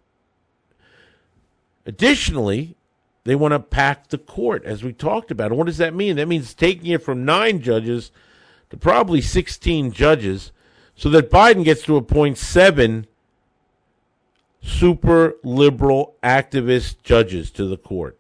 Additionally, 1.86 2.76
they 3.24 3.34
want 3.34 3.52
to 3.52 3.60
pack 3.60 4.08
the 4.08 4.18
court, 4.18 4.64
as 4.64 4.82
we 4.82 4.92
talked 4.92 5.30
about. 5.30 5.50
And 5.50 5.58
what 5.58 5.66
does 5.66 5.78
that 5.78 5.94
mean? 5.94 6.16
That 6.16 6.28
means 6.28 6.54
taking 6.54 6.90
it 6.90 7.02
from 7.02 7.24
nine 7.24 7.60
judges 7.60 8.10
to 8.70 8.76
probably 8.76 9.20
16 9.20 9.92
judges 9.92 10.52
so 10.94 11.08
that 11.10 11.30
Biden 11.30 11.64
gets 11.64 11.82
to 11.82 11.96
appoint 11.96 12.38
seven 12.38 13.06
super 14.62 15.36
liberal 15.44 16.16
activist 16.22 17.02
judges 17.02 17.50
to 17.52 17.66
the 17.66 17.76
court. 17.76 18.18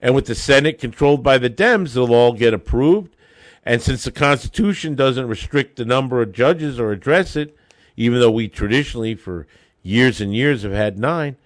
And 0.00 0.14
with 0.14 0.26
the 0.26 0.34
Senate 0.34 0.78
controlled 0.78 1.22
by 1.22 1.38
the 1.38 1.50
Dems, 1.50 1.94
they'll 1.94 2.14
all 2.14 2.32
get 2.32 2.54
approved. 2.54 3.14
And 3.64 3.82
since 3.82 4.04
the 4.04 4.12
Constitution 4.12 4.94
doesn't 4.94 5.28
restrict 5.28 5.76
the 5.76 5.84
number 5.84 6.22
of 6.22 6.32
judges 6.32 6.80
or 6.80 6.92
address 6.92 7.36
it, 7.36 7.56
even 7.96 8.18
though 8.18 8.30
we 8.30 8.48
traditionally, 8.48 9.14
for 9.14 9.46
years 9.82 10.20
and 10.20 10.34
years, 10.34 10.62
have 10.62 10.72
had 10.72 10.98
nine, 10.98 11.36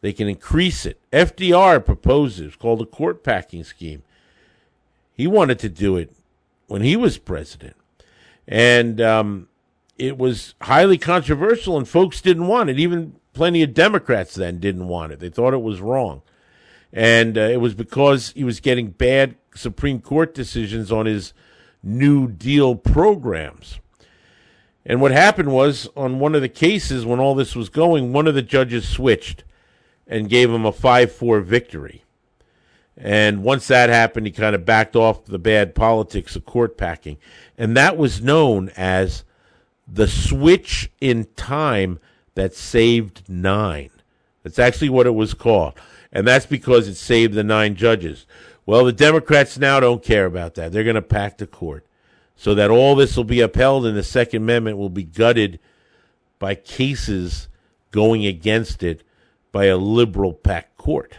they 0.00 0.12
can 0.12 0.28
increase 0.28 0.86
it. 0.86 1.00
FDR 1.12 1.84
proposed 1.84 2.40
it. 2.40 2.58
Called 2.58 2.82
a 2.82 2.86
court 2.86 3.22
packing 3.22 3.64
scheme. 3.64 4.02
He 5.12 5.26
wanted 5.26 5.58
to 5.60 5.68
do 5.68 5.96
it 5.96 6.12
when 6.66 6.82
he 6.82 6.96
was 6.96 7.18
president. 7.18 7.76
And 8.48 9.00
um, 9.00 9.48
it 9.98 10.16
was 10.16 10.54
highly 10.62 10.96
controversial, 10.96 11.76
and 11.76 11.86
folks 11.86 12.22
didn't 12.22 12.46
want 12.46 12.70
it. 12.70 12.78
Even 12.78 13.16
plenty 13.34 13.62
of 13.62 13.74
Democrats 13.74 14.34
then 14.34 14.58
didn't 14.58 14.88
want 14.88 15.12
it. 15.12 15.20
They 15.20 15.28
thought 15.28 15.54
it 15.54 15.62
was 15.62 15.80
wrong. 15.80 16.22
And 16.92 17.36
uh, 17.36 17.42
it 17.42 17.58
was 17.60 17.74
because 17.74 18.30
he 18.30 18.42
was 18.42 18.60
getting 18.60 18.90
bad 18.90 19.36
Supreme 19.54 20.00
Court 20.00 20.34
decisions 20.34 20.90
on 20.90 21.06
his 21.06 21.32
New 21.82 22.28
Deal 22.28 22.74
programs. 22.74 23.78
And 24.84 25.00
what 25.00 25.12
happened 25.12 25.52
was, 25.52 25.88
on 25.94 26.18
one 26.18 26.34
of 26.34 26.40
the 26.40 26.48
cases 26.48 27.04
when 27.04 27.20
all 27.20 27.34
this 27.34 27.54
was 27.54 27.68
going, 27.68 28.12
one 28.12 28.26
of 28.26 28.34
the 28.34 28.42
judges 28.42 28.88
switched 28.88 29.44
and 30.10 30.28
gave 30.28 30.50
him 30.50 30.66
a 30.66 30.72
5 30.72 31.12
4 31.12 31.40
victory. 31.40 32.04
And 32.98 33.42
once 33.42 33.68
that 33.68 33.88
happened, 33.88 34.26
he 34.26 34.32
kind 34.32 34.54
of 34.54 34.66
backed 34.66 34.94
off 34.94 35.24
the 35.24 35.38
bad 35.38 35.74
politics 35.74 36.36
of 36.36 36.44
court 36.44 36.76
packing. 36.76 37.16
And 37.56 37.74
that 37.76 37.96
was 37.96 38.20
known 38.20 38.70
as 38.76 39.24
the 39.88 40.08
switch 40.08 40.90
in 41.00 41.26
time 41.36 41.98
that 42.34 42.54
saved 42.54 43.22
nine. 43.26 43.90
That's 44.42 44.58
actually 44.58 44.90
what 44.90 45.06
it 45.06 45.14
was 45.14 45.32
called. 45.32 45.74
And 46.12 46.26
that's 46.26 46.46
because 46.46 46.88
it 46.88 46.96
saved 46.96 47.34
the 47.34 47.44
nine 47.44 47.74
judges. 47.76 48.26
Well, 48.66 48.84
the 48.84 48.92
Democrats 48.92 49.56
now 49.56 49.80
don't 49.80 50.02
care 50.02 50.26
about 50.26 50.56
that. 50.56 50.72
They're 50.72 50.84
going 50.84 50.94
to 50.94 51.02
pack 51.02 51.38
the 51.38 51.46
court 51.46 51.86
so 52.36 52.54
that 52.54 52.70
all 52.70 52.94
this 52.94 53.16
will 53.16 53.24
be 53.24 53.40
upheld 53.40 53.86
and 53.86 53.96
the 53.96 54.02
Second 54.02 54.42
Amendment 54.42 54.76
will 54.76 54.90
be 54.90 55.04
gutted 55.04 55.58
by 56.38 56.54
cases 56.54 57.48
going 57.92 58.26
against 58.26 58.82
it 58.82 59.02
by 59.52 59.66
a 59.66 59.76
liberal 59.76 60.32
packed 60.32 60.76
court. 60.76 61.16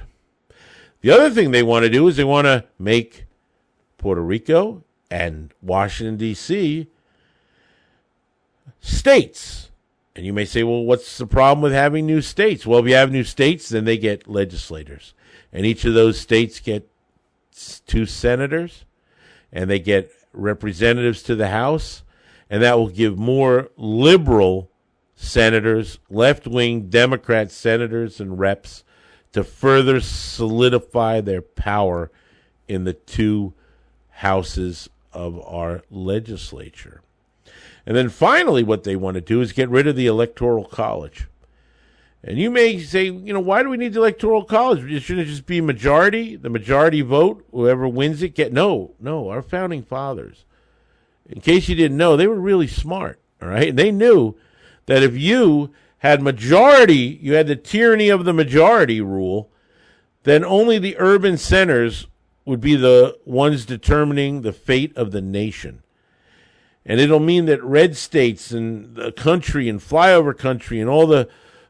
The 1.02 1.12
other 1.12 1.30
thing 1.30 1.52
they 1.52 1.64
want 1.64 1.84
to 1.84 1.90
do 1.90 2.08
is 2.08 2.18
they 2.18 2.24
want 2.24 2.46
to 2.46 2.66
make 2.78 3.26
Puerto 3.98 4.22
Rico 4.22 4.84
and 5.10 5.54
Washington, 5.62 6.18
D.C. 6.18 6.88
states. 8.80 9.70
And 10.16 10.26
you 10.26 10.34
may 10.34 10.46
say, 10.46 10.64
well, 10.64 10.84
what's 10.84 11.18
the 11.18 11.26
problem 11.26 11.62
with 11.62 11.74
having 11.74 12.06
new 12.06 12.22
states? 12.22 12.66
Well, 12.66 12.80
if 12.80 12.88
you 12.88 12.96
have 12.96 13.12
new 13.12 13.24
states, 13.24 13.70
then 13.70 13.86
they 13.86 13.98
get 13.98 14.28
legislators. 14.28 15.14
And 15.54 15.66
each 15.66 15.86
of 15.86 15.94
those 15.94 16.20
states 16.20 16.60
get 16.60 16.90
two 17.86 18.06
senators, 18.06 18.86
and 19.52 19.70
they 19.70 19.80
get 19.80 20.12
representatives 20.34 21.24
to 21.24 21.36
the 21.36 21.50
House, 21.50 22.04
and 22.50 22.64
that 22.64 22.78
will 22.78 22.90
give 22.90 23.18
more 23.18 23.70
liberal 23.78 24.71
senators, 25.22 26.00
left 26.10 26.48
wing 26.48 26.90
Democrat 26.90 27.52
senators 27.52 28.20
and 28.20 28.40
reps 28.40 28.84
to 29.34 29.44
further 29.44 30.00
solidify 30.02 31.22
their 31.22 31.42
power 31.42 32.12
in 32.68 32.84
the 32.84 32.94
two 32.94 33.54
houses 34.10 34.90
of 35.14 35.40
our 35.46 35.84
legislature. 35.90 37.02
And 37.86 37.96
then 37.96 38.10
finally, 38.10 38.64
what 38.64 38.84
they 38.84 38.96
want 38.96 39.16
to 39.16 39.22
do 39.22 39.42
is 39.42 39.54
get 39.54 39.70
rid 39.70 39.88
of 39.88 39.96
the 39.96 40.08
Electoral 40.08 40.66
College. 40.66 41.28
And 42.24 42.38
you 42.38 42.52
may 42.52 42.80
say, 42.80 43.06
you 43.06 43.34
know, 43.34 43.40
why 43.40 43.64
do 43.64 43.70
we 43.70 43.78
need 43.78 43.94
the 43.94 44.00
Electoral 44.00 44.44
College? 44.44 44.82
Shouldn't 45.02 45.28
it 45.28 45.32
just 45.32 45.48
be 45.48 45.60
majority, 45.62 46.36
the 46.36 46.50
majority 46.50 47.02
vote, 47.02 47.46
whoever 47.52 47.88
wins 47.88 48.22
it 48.22 48.36
get 48.36 48.54
no, 48.54 48.94
no, 49.00 49.30
our 49.30 49.42
founding 49.42 49.82
fathers. 49.82 50.46
In 51.28 51.42
case 51.42 51.68
you 51.68 51.76
didn't 51.76 51.98
know, 51.98 52.16
they 52.16 52.28
were 52.28 52.40
really 52.40 52.68
smart, 52.68 53.20
all 53.42 53.48
right? 53.48 53.70
And 53.70 53.80
they 53.80 53.92
knew 53.92 54.36
that 54.86 55.04
if 55.04 55.16
you 55.16 55.72
had 56.00 56.22
majority, 56.22 57.20
you 57.22 57.34
had 57.34 57.48
the 57.48 57.56
tyranny 57.56 58.10
of 58.10 58.26
the 58.26 58.34
majority 58.34 59.02
rule, 59.02 59.50
then 60.24 60.44
only 60.44 60.78
the 60.78 60.96
urban 60.98 61.38
centers 61.38 62.08
would 62.46 62.62
be 62.62 62.76
the 62.76 63.18
ones 63.26 63.66
determining 63.66 64.42
the 64.42 64.54
fate 64.54 64.96
of 64.98 65.12
the 65.12 65.22
nation. 65.22 65.84
And 66.86 67.00
it'll 67.00 67.20
mean 67.20 67.46
that 67.46 67.64
red 67.64 67.96
states 67.96 68.52
and 68.52 68.96
the 68.96 69.12
country 69.12 69.70
and 69.70 69.80
flyover 69.80 70.36
country 70.36 70.80
and 70.80 70.90
all 70.90 71.06
the 71.06 71.30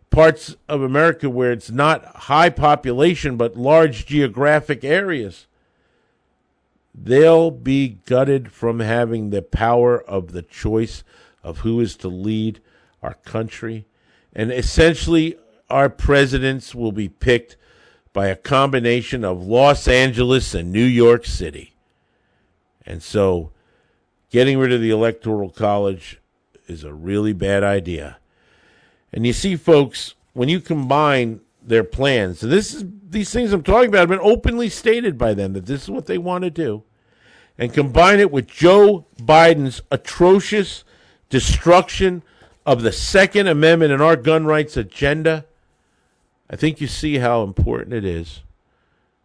parts 0.09 0.55
of 0.67 0.81
America 0.81 1.29
where 1.29 1.51
it's 1.51 1.71
not 1.71 2.05
high 2.05 2.49
population 2.49 3.37
but 3.37 3.57
large 3.57 4.05
geographic 4.05 4.83
areas, 4.83 5.47
they'll 6.93 7.51
be 7.51 7.99
gutted 8.05 8.51
from 8.51 8.79
having 8.79 9.29
the 9.29 9.41
power 9.41 10.01
of 10.01 10.31
the 10.31 10.41
choice 10.41 11.03
of 11.43 11.59
who 11.59 11.79
is 11.79 11.95
to 11.97 12.07
lead 12.07 12.61
our 13.01 13.15
country. 13.15 13.85
And 14.33 14.51
essentially, 14.51 15.37
our 15.69 15.89
presidents 15.89 16.75
will 16.75 16.91
be 16.91 17.09
picked 17.09 17.57
by 18.13 18.27
a 18.27 18.35
combination 18.35 19.23
of 19.23 19.45
Los 19.45 19.87
Angeles 19.87 20.53
and 20.53 20.71
New 20.71 20.83
York 20.83 21.25
City. 21.25 21.75
And 22.85 23.01
so, 23.01 23.51
getting 24.29 24.57
rid 24.57 24.71
of 24.71 24.81
the 24.81 24.89
Electoral 24.89 25.49
College 25.49 26.19
is 26.67 26.83
a 26.83 26.93
really 26.93 27.33
bad 27.33 27.63
idea. 27.63 28.17
And 29.13 29.25
you 29.25 29.33
see, 29.33 29.55
folks, 29.55 30.15
when 30.33 30.49
you 30.49 30.59
combine 30.59 31.41
their 31.61 31.83
plans, 31.83 32.43
and 32.43 32.51
this 32.51 32.73
is 32.73 32.85
these 33.09 33.31
things 33.31 33.51
I'm 33.51 33.63
talking 33.63 33.89
about 33.89 33.99
have 33.99 34.09
been 34.09 34.19
openly 34.21 34.69
stated 34.69 35.17
by 35.17 35.33
them 35.33 35.53
that 35.53 35.65
this 35.65 35.83
is 35.83 35.89
what 35.89 36.05
they 36.05 36.17
want 36.17 36.43
to 36.43 36.49
do, 36.49 36.83
and 37.57 37.73
combine 37.73 38.19
it 38.19 38.31
with 38.31 38.47
Joe 38.47 39.05
Biden's 39.17 39.81
atrocious 39.91 40.83
destruction 41.29 42.23
of 42.65 42.81
the 42.81 42.91
Second 42.91 43.47
Amendment 43.47 43.91
and 43.91 44.01
our 44.01 44.15
gun 44.15 44.45
rights 44.45 44.77
agenda, 44.77 45.45
I 46.49 46.55
think 46.55 46.81
you 46.81 46.87
see 46.87 47.17
how 47.17 47.43
important 47.43 47.93
it 47.93 48.05
is 48.05 48.41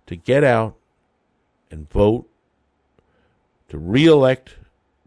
to 0.06 0.16
get 0.16 0.44
out 0.44 0.76
and 1.70 1.90
vote 1.90 2.28
to 3.68 3.78
reelect 3.78 4.54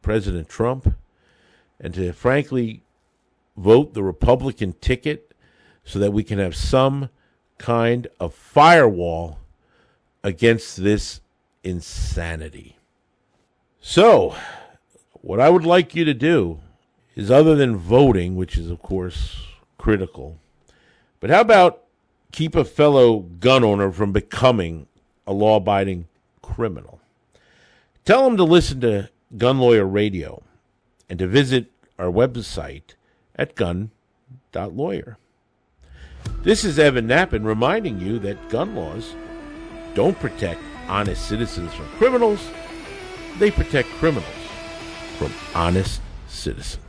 President 0.02 0.50
Trump 0.50 0.94
and 1.80 1.94
to 1.94 2.12
frankly 2.12 2.82
vote 3.58 3.94
the 3.94 4.04
Republican 4.04 4.74
ticket 4.82 5.34
so 5.84 5.98
that 6.00 6.12
we 6.12 6.24
can 6.24 6.40
have 6.40 6.56
some 6.56 7.10
kind 7.58 8.08
of 8.20 8.34
firewall 8.34 9.40
against 10.24 10.84
this 10.84 11.22
insanity. 11.64 12.78
So, 13.82 14.36
what 15.14 15.40
I 15.40 15.50
would 15.50 15.66
like 15.66 15.96
you 15.96 16.06
to 16.06 16.14
do 16.14 16.60
is 17.20 17.30
other 17.30 17.54
than 17.54 17.76
voting, 17.76 18.38
which 18.38 18.58
is, 18.58 18.70
of 18.70 18.82
course, 18.82 19.42
critical, 19.78 20.38
but 21.20 21.30
how 21.30 21.42
about 21.42 21.84
keep 22.32 22.56
a 22.56 22.64
fellow 22.64 23.20
gun 23.20 23.62
owner 23.62 23.92
from 23.92 24.14
becoming 24.14 24.88
a 25.28 25.34
law 25.34 25.58
abiding 25.58 26.08
criminal? 26.42 27.02
Tell 28.06 28.26
him 28.26 28.38
to 28.38 28.46
listen 28.46 28.80
to 28.82 29.10
Gun 29.38 29.60
Lawyer 29.60 29.86
Radio 29.86 30.44
and 31.10 31.20
to 31.20 31.28
visit 31.28 31.70
our 31.98 32.08
website 32.08 32.96
at 33.36 33.56
gun.lawyer. 33.56 35.18
This 36.44 36.64
is 36.64 36.80
Evan 36.80 37.08
Nappen 37.08 37.44
reminding 37.44 38.00
you 38.00 38.18
that 38.20 38.50
gun 38.50 38.76
laws 38.76 39.14
don't 39.94 40.18
protect 40.20 40.62
honest 40.88 41.28
citizens 41.28 41.74
from 41.74 41.88
criminals, 41.98 42.50
they 43.40 43.52
protect 43.52 43.90
criminals 43.90 44.26
from 45.18 45.34
honest 45.54 46.02
citizens. 46.30 46.89